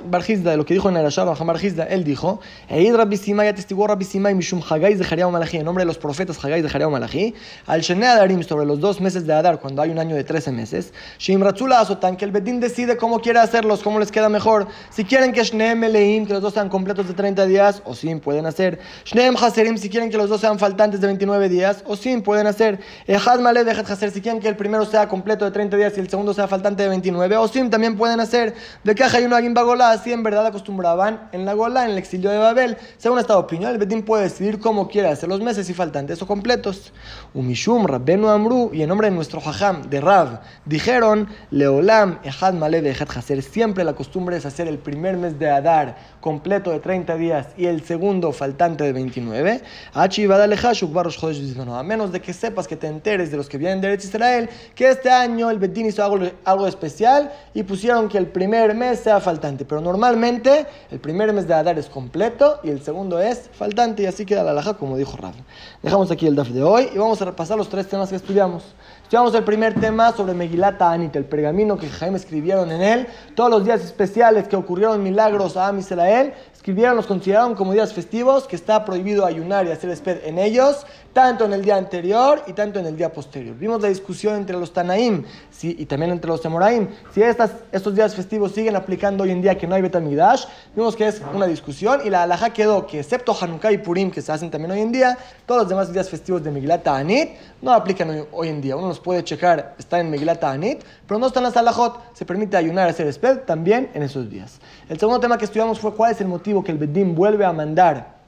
Barjizda, 0.04 0.50
de 0.50 0.56
lo 0.56 0.64
que 0.64 0.74
dijo 0.74 0.88
en 0.88 0.96
el 0.96 1.08
Barjizda, 1.44 1.84
él 1.84 2.04
dijo, 2.04 2.40
Eid 2.68 2.94
Rabbi 2.94 3.16
Simai, 3.16 3.48
atestiguó 3.48 3.86
Rabbi 3.86 4.04
Simai, 4.04 4.34
Mishum 4.34 4.60
Haggai 4.68 4.94
de 4.94 5.04
Jariao 5.04 5.30
Malachi, 5.30 5.58
en 5.58 5.64
nombre 5.64 5.82
de 5.82 5.86
los 5.86 5.98
profetas 5.98 6.42
Haggai 6.42 6.62
de 6.62 6.68
Jariao 6.68 6.90
Malachi, 6.90 7.34
al 7.66 7.80
Shene 7.82 8.06
Adarim, 8.06 8.42
sobre 8.42 8.66
los 8.66 8.80
dos 8.80 9.00
meses 9.00 9.26
de 9.26 9.32
Adar, 9.32 9.60
cuando 9.60 9.82
hay 9.82 9.90
un 9.90 9.98
año 9.98 10.16
de 10.16 10.24
13 10.24 10.52
meses, 10.52 10.92
Shim 11.18 11.40
Ratzula 11.42 11.80
Azotan, 11.80 12.16
que 12.16 12.24
el 12.24 12.32
Bedín 12.32 12.60
decide 12.60 12.96
cómo 12.96 13.20
quiere 13.20 13.38
hacerlos, 13.38 13.82
cómo 13.82 14.00
les 14.00 14.10
queda 14.10 14.28
mejor, 14.28 14.66
si 14.90 15.04
quieren 15.04 15.32
que 15.32 15.44
Shneem 15.44 15.78
Meleim, 15.78 16.26
que 16.26 16.32
los 16.32 16.42
dos 16.42 16.54
sean 16.54 16.68
completos 16.68 17.06
de 17.06 17.14
30 17.14 17.46
días, 17.46 17.82
o 17.84 17.94
sí, 17.94 18.14
pueden 18.16 18.46
hacer, 18.46 18.80
Shneem 19.04 19.36
Haserim, 19.36 19.76
si 19.76 19.88
quieren 19.88 20.10
que 20.10 20.16
los 20.16 20.28
dos 20.28 20.40
sean 20.40 20.58
faltantes 20.58 21.00
de 21.00 21.06
29 21.06 21.48
días, 21.48 21.84
o 21.86 21.96
sí, 21.96 22.16
pueden 22.18 22.46
hacer, 22.46 22.80
Ehad 23.06 23.40
Male 23.40 23.64
de 23.64 23.70
Haser, 23.72 24.10
si 24.10 24.20
quieren 24.20 24.40
que 24.40 24.48
el 24.48 24.56
primero 24.56 24.84
sea 24.86 25.08
completo 25.08 25.44
de 25.44 25.50
30 25.50 25.76
días 25.76 25.92
y 25.96 26.00
el 26.00 26.08
segundo 26.08 26.31
sea 26.34 26.48
faltante 26.48 26.82
de 26.82 26.88
29. 26.88 27.36
O 27.36 27.48
sim 27.48 27.70
también 27.70 27.96
pueden 27.96 28.20
hacer 28.20 28.54
de 28.84 28.94
caja 28.94 29.20
y 29.20 29.24
una 29.24 29.38
guimba 29.40 29.62
gola, 29.62 29.90
así 29.90 30.12
en 30.12 30.22
verdad 30.22 30.46
acostumbraban 30.46 31.28
en 31.32 31.44
la 31.44 31.54
gola, 31.54 31.84
en 31.84 31.92
el 31.92 31.98
exilio 31.98 32.30
de 32.30 32.38
Babel. 32.38 32.76
Según 32.98 33.18
esta 33.18 33.38
opinión, 33.38 33.70
el 33.70 33.78
Betín 33.78 34.02
puede 34.02 34.24
decidir 34.24 34.58
cómo 34.58 34.88
quiere 34.88 35.08
hacer 35.08 35.28
los 35.28 35.40
meses 35.40 35.68
y 35.70 35.74
faltantes 35.74 36.20
o 36.22 36.26
completos. 36.26 36.92
Umishum, 37.34 37.86
Rabbenu 37.86 38.28
Amru, 38.28 38.70
y 38.72 38.82
en 38.82 38.88
nombre 38.88 39.08
de 39.08 39.14
nuestro 39.14 39.40
Jajam, 39.40 39.88
de 39.88 40.00
Rab, 40.00 40.40
dijeron, 40.64 41.28
Leolam, 41.50 42.18
Ehad 42.24 42.54
Male, 42.54 42.78
Ehad 42.78 43.08
Haser. 43.16 43.42
Siempre 43.42 43.84
la 43.84 43.94
costumbre 43.94 44.36
es 44.36 44.46
hacer 44.46 44.68
el 44.68 44.78
primer 44.78 45.16
mes 45.16 45.38
de 45.38 45.50
Adar 45.50 45.96
completo 46.20 46.70
de 46.70 46.80
30 46.80 47.16
días 47.16 47.48
y 47.56 47.66
el 47.66 47.84
segundo 47.84 48.32
faltante 48.32 48.84
de 48.84 48.92
29. 48.92 49.60
A 49.94 51.82
menos 51.82 52.12
de 52.12 52.20
que 52.20 52.32
sepas 52.32 52.68
que 52.68 52.76
te 52.76 52.86
enteres 52.86 53.30
de 53.30 53.36
los 53.36 53.48
que 53.48 53.58
vienen 53.58 53.80
de 53.80 53.94
Israel, 53.94 54.48
que 54.74 54.88
este 54.88 55.10
año 55.10 55.50
el 55.50 55.58
Betín 55.58 55.86
hizo 55.86 56.02
algo, 56.44 56.66
especial 56.66 57.32
y 57.54 57.62
pusieron 57.62 58.08
que 58.08 58.18
el 58.18 58.26
primer 58.26 58.74
mes 58.74 59.00
sea 59.00 59.20
faltante. 59.20 59.64
Pero 59.64 59.80
normalmente 59.80 60.66
el 60.90 61.00
primer 61.00 61.32
mes 61.32 61.46
de 61.46 61.54
Adar 61.54 61.78
es 61.78 61.88
completo 61.88 62.60
y 62.62 62.70
el 62.70 62.82
segundo 62.82 63.20
es 63.20 63.50
faltante 63.52 64.02
y 64.02 64.06
así 64.06 64.24
queda 64.24 64.42
la 64.42 64.52
laja 64.52 64.74
como 64.74 64.96
dijo 64.96 65.16
Rafa. 65.16 65.40
Dejamos 65.82 66.10
aquí 66.10 66.26
el 66.26 66.36
DAF 66.36 66.48
de 66.48 66.62
hoy 66.62 66.88
y 66.94 66.98
vamos 66.98 67.20
a 67.22 67.24
repasar 67.24 67.56
los 67.56 67.68
tres 67.68 67.88
temas 67.88 68.10
que 68.10 68.16
estudiamos. 68.16 68.64
Estudiamos 69.12 69.34
el 69.34 69.44
primer 69.44 69.78
tema 69.78 70.10
sobre 70.12 70.32
Megilata 70.32 70.90
Anit, 70.90 71.14
el 71.16 71.26
pergamino 71.26 71.76
que 71.76 71.86
Jaime 71.86 72.16
escribieron 72.16 72.72
en 72.72 72.80
él, 72.80 73.06
todos 73.34 73.50
los 73.50 73.62
días 73.62 73.84
especiales 73.84 74.48
que 74.48 74.56
ocurrieron 74.56 75.02
milagros 75.02 75.58
a 75.58 75.68
Am 75.68 75.78
Israel, 75.78 76.32
escribieron, 76.54 76.96
los 76.96 77.06
consideraron 77.06 77.54
como 77.54 77.74
días 77.74 77.92
festivos, 77.92 78.46
que 78.46 78.56
está 78.56 78.86
prohibido 78.86 79.26
ayunar 79.26 79.66
y 79.66 79.70
hacer 79.70 79.90
esped 79.90 80.24
en 80.24 80.38
ellos, 80.38 80.86
tanto 81.12 81.44
en 81.44 81.52
el 81.52 81.62
día 81.62 81.76
anterior 81.76 82.42
y 82.46 82.52
tanto 82.52 82.78
en 82.78 82.86
el 82.86 82.96
día 82.96 83.12
posterior. 83.12 83.56
Vimos 83.56 83.82
la 83.82 83.88
discusión 83.88 84.36
entre 84.36 84.56
los 84.56 84.72
Tanaim 84.72 85.24
y 85.62 85.86
también 85.86 86.12
entre 86.12 86.28
los 86.28 86.40
Temoraim. 86.40 86.88
Si 87.12 87.22
estos 87.22 87.94
días 87.94 88.14
festivos 88.14 88.52
siguen 88.52 88.76
aplicando 88.76 89.24
hoy 89.24 89.30
en 89.30 89.42
día 89.42 89.56
que 89.56 89.66
no 89.66 89.74
hay 89.74 89.82
Betamigdash, 89.82 90.44
vimos 90.74 90.96
que 90.96 91.06
es 91.08 91.22
una 91.34 91.46
discusión 91.46 92.00
y 92.04 92.10
la 92.10 92.22
alhaja 92.22 92.50
quedó 92.50 92.86
que 92.86 93.00
excepto 93.00 93.36
Hanukkah 93.38 93.72
y 93.72 93.78
Purim, 93.78 94.10
que 94.10 94.22
se 94.22 94.32
hacen 94.32 94.50
también 94.50 94.72
hoy 94.72 94.80
en 94.80 94.92
día, 94.92 95.18
todos 95.46 95.62
los 95.62 95.68
demás 95.68 95.92
días 95.92 96.08
festivos 96.08 96.42
de 96.42 96.50
Megilata 96.50 96.96
Anit 96.96 97.30
no 97.60 97.72
aplican 97.72 98.26
hoy, 98.32 98.48
en 98.48 98.60
día. 98.60 98.76
Uno 98.76 98.88
los 98.88 99.00
puede 99.00 99.22
checar, 99.22 99.74
está 99.78 100.00
en 100.00 100.10
Megilata 100.10 100.50
Anit, 100.50 100.82
pero 101.06 101.20
no 101.20 101.26
están 101.26 101.42
las 101.42 101.56
alajot. 101.56 102.00
Se 102.14 102.24
permite 102.24 102.56
ayunar, 102.56 102.88
hacer 102.88 103.06
esped 103.06 103.40
también 103.40 103.90
en 103.94 104.02
esos 104.02 104.28
días. 104.30 104.60
El 104.88 104.98
segundo 104.98 105.20
tema 105.20 105.38
que 105.38 105.44
estudiamos 105.44 105.78
fue 105.78 105.94
cuál 105.94 106.12
es 106.12 106.20
el 106.20 106.28
motivo 106.28 106.64
que 106.64 106.72
el 106.72 106.78
Bedim 106.78 107.14
vuelve 107.14 107.44
a 107.44 107.52
mandar 107.52 108.21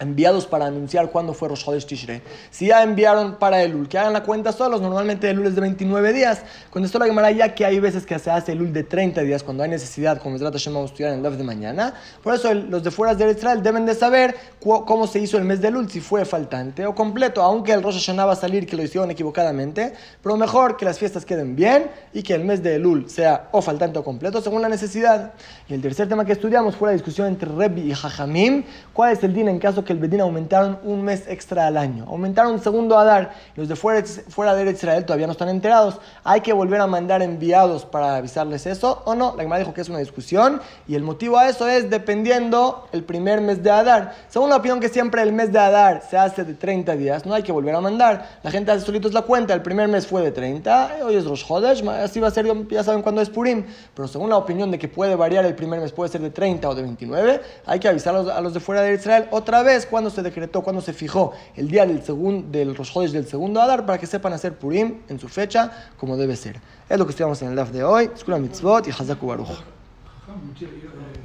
enviados 0.00 0.46
para 0.46 0.66
anunciar 0.66 1.10
cuándo 1.10 1.34
fue 1.34 1.48
Rosh 1.48 1.64
Chodesh 1.64 1.86
Tishrei. 1.86 2.22
Si 2.50 2.66
ya 2.66 2.82
enviaron 2.82 3.36
para 3.36 3.62
Elul, 3.62 3.88
que 3.88 3.98
hagan 3.98 4.12
la 4.12 4.22
cuenta 4.22 4.50
solos, 4.52 4.80
normalmente 4.80 5.28
Elul 5.28 5.46
es 5.46 5.54
de 5.54 5.60
29 5.60 6.12
días. 6.12 6.42
Contestó 6.70 6.98
la 6.98 7.06
Gemara 7.06 7.30
ya 7.30 7.54
que 7.54 7.64
hay 7.64 7.78
veces 7.78 8.06
que 8.06 8.18
se 8.18 8.30
hace 8.30 8.52
Elul 8.52 8.72
de 8.72 8.82
30 8.82 9.20
días 9.20 9.42
cuando 9.42 9.62
hay 9.62 9.70
necesidad, 9.70 10.18
como 10.18 10.36
es 10.36 10.42
Hashem 10.42 10.72
vamos 10.72 10.90
a 10.90 10.92
estudiar 10.92 11.12
en 11.12 11.24
el 11.24 11.36
de 11.36 11.44
mañana. 11.44 11.94
Por 12.22 12.34
eso 12.34 12.52
los 12.54 12.82
de 12.82 12.90
fuera 12.90 13.14
de 13.14 13.30
Israel 13.30 13.62
deben 13.62 13.86
de 13.86 13.94
saber 13.94 14.34
cómo 14.58 15.06
se 15.06 15.20
hizo 15.20 15.36
el 15.36 15.44
mes 15.44 15.60
de 15.60 15.68
Elul, 15.68 15.90
si 15.90 16.00
fue 16.00 16.24
faltante 16.24 16.86
o 16.86 16.94
completo, 16.94 17.42
aunque 17.42 17.72
el 17.72 17.82
Rosh 17.82 17.94
Hashanah 17.94 18.24
va 18.24 18.32
a 18.32 18.36
salir 18.36 18.66
que 18.66 18.76
lo 18.76 18.82
hicieron 18.82 19.10
equivocadamente, 19.10 19.92
pero 20.22 20.36
mejor 20.36 20.76
que 20.76 20.84
las 20.84 20.98
fiestas 20.98 21.24
queden 21.24 21.54
bien 21.54 21.90
y 22.12 22.22
que 22.22 22.34
el 22.34 22.44
mes 22.44 22.62
de 22.62 22.76
Elul 22.76 23.08
sea 23.08 23.48
o 23.52 23.60
faltante 23.60 23.98
o 23.98 24.04
completo 24.04 24.40
según 24.40 24.62
la 24.62 24.68
necesidad. 24.68 25.32
Y 25.68 25.74
el 25.74 25.82
tercer 25.82 26.08
tema 26.08 26.24
que 26.24 26.32
estudiamos 26.32 26.76
fue 26.76 26.88
la 26.88 26.92
discusión 26.94 27.26
entre 27.28 27.50
Rebbi 27.50 27.90
y 27.90 27.94
Jajamim, 27.94 28.64
cuál 28.92 29.12
es 29.12 29.22
el 29.22 29.34
din 29.34 29.48
en 29.48 29.58
caso 29.58 29.84
que 29.84 29.89
que 29.90 29.94
el 29.94 29.98
Bedín 29.98 30.20
aumentaron 30.20 30.78
un 30.84 31.02
mes 31.02 31.24
extra 31.26 31.66
al 31.66 31.76
año. 31.76 32.04
Aumentaron 32.06 32.52
un 32.52 32.60
segundo 32.60 32.96
Adar. 32.96 33.32
Los 33.56 33.66
de 33.66 33.74
fuera, 33.74 34.06
fuera 34.28 34.54
de 34.54 34.70
Israel 34.70 35.04
todavía 35.04 35.26
no 35.26 35.32
están 35.32 35.48
enterados. 35.48 35.98
¿Hay 36.22 36.42
que 36.42 36.52
volver 36.52 36.80
a 36.80 36.86
mandar 36.86 37.22
enviados 37.22 37.84
para 37.84 38.14
avisarles 38.14 38.66
eso 38.66 39.02
o 39.04 39.16
no? 39.16 39.34
La 39.36 39.42
Gemara 39.42 39.58
dijo 39.58 39.74
que 39.74 39.80
es 39.80 39.88
una 39.88 39.98
discusión 39.98 40.60
y 40.86 40.94
el 40.94 41.02
motivo 41.02 41.38
a 41.38 41.48
eso 41.48 41.66
es 41.66 41.90
dependiendo 41.90 42.86
el 42.92 43.02
primer 43.02 43.40
mes 43.40 43.64
de 43.64 43.72
Adar. 43.72 44.14
Según 44.28 44.50
la 44.50 44.58
opinión 44.58 44.78
que 44.78 44.88
siempre 44.88 45.22
el 45.22 45.32
mes 45.32 45.52
de 45.52 45.58
Adar 45.58 46.04
se 46.08 46.16
hace 46.16 46.44
de 46.44 46.54
30 46.54 46.94
días, 46.94 47.26
no 47.26 47.34
hay 47.34 47.42
que 47.42 47.50
volver 47.50 47.74
a 47.74 47.80
mandar. 47.80 48.38
La 48.44 48.52
gente 48.52 48.70
hace 48.70 48.86
solitos 48.86 49.12
la 49.12 49.22
cuenta. 49.22 49.54
El 49.54 49.62
primer 49.62 49.88
mes 49.88 50.06
fue 50.06 50.22
de 50.22 50.30
30, 50.30 50.98
hoy 51.02 51.16
es 51.16 51.24
Rosh 51.24 51.44
Hodesh, 51.48 51.84
así 51.88 52.20
va 52.20 52.28
a 52.28 52.30
ser, 52.30 52.46
ya 52.68 52.84
saben 52.84 53.02
cuándo 53.02 53.20
es 53.20 53.28
Purim. 53.28 53.64
Pero 53.92 54.06
según 54.06 54.30
la 54.30 54.36
opinión 54.36 54.70
de 54.70 54.78
que 54.78 54.86
puede 54.86 55.16
variar 55.16 55.44
el 55.46 55.56
primer 55.56 55.80
mes, 55.80 55.90
puede 55.90 56.12
ser 56.12 56.20
de 56.20 56.30
30 56.30 56.68
o 56.68 56.76
de 56.76 56.82
29, 56.82 57.40
hay 57.66 57.80
que 57.80 57.88
avisar 57.88 58.14
a 58.14 58.40
los 58.40 58.54
de 58.54 58.60
fuera 58.60 58.82
de 58.82 58.94
Israel 58.94 59.26
otra 59.32 59.64
vez 59.64 59.79
cuando 59.86 60.10
se 60.10 60.22
decretó, 60.22 60.62
cuando 60.62 60.82
se 60.82 60.92
fijó 60.92 61.32
el 61.56 61.68
día 61.68 61.86
del, 61.86 62.02
segundo 62.02 62.46
del 62.50 62.74
Rosh 62.74 63.10
del 63.10 63.26
segundo 63.26 63.60
Adar 63.60 63.86
para 63.86 63.98
que 63.98 64.06
sepan 64.06 64.32
hacer 64.32 64.58
Purim 64.58 65.00
en 65.08 65.18
su 65.18 65.28
fecha 65.28 65.90
como 65.96 66.16
debe 66.16 66.36
ser. 66.36 66.60
Es 66.88 66.98
lo 66.98 67.06
que 67.06 67.12
en 67.42 67.48
el 67.48 67.56
de 67.72 67.84
hoy. 67.84 68.10
Mitzvot 68.40 68.86
y. 68.88 68.92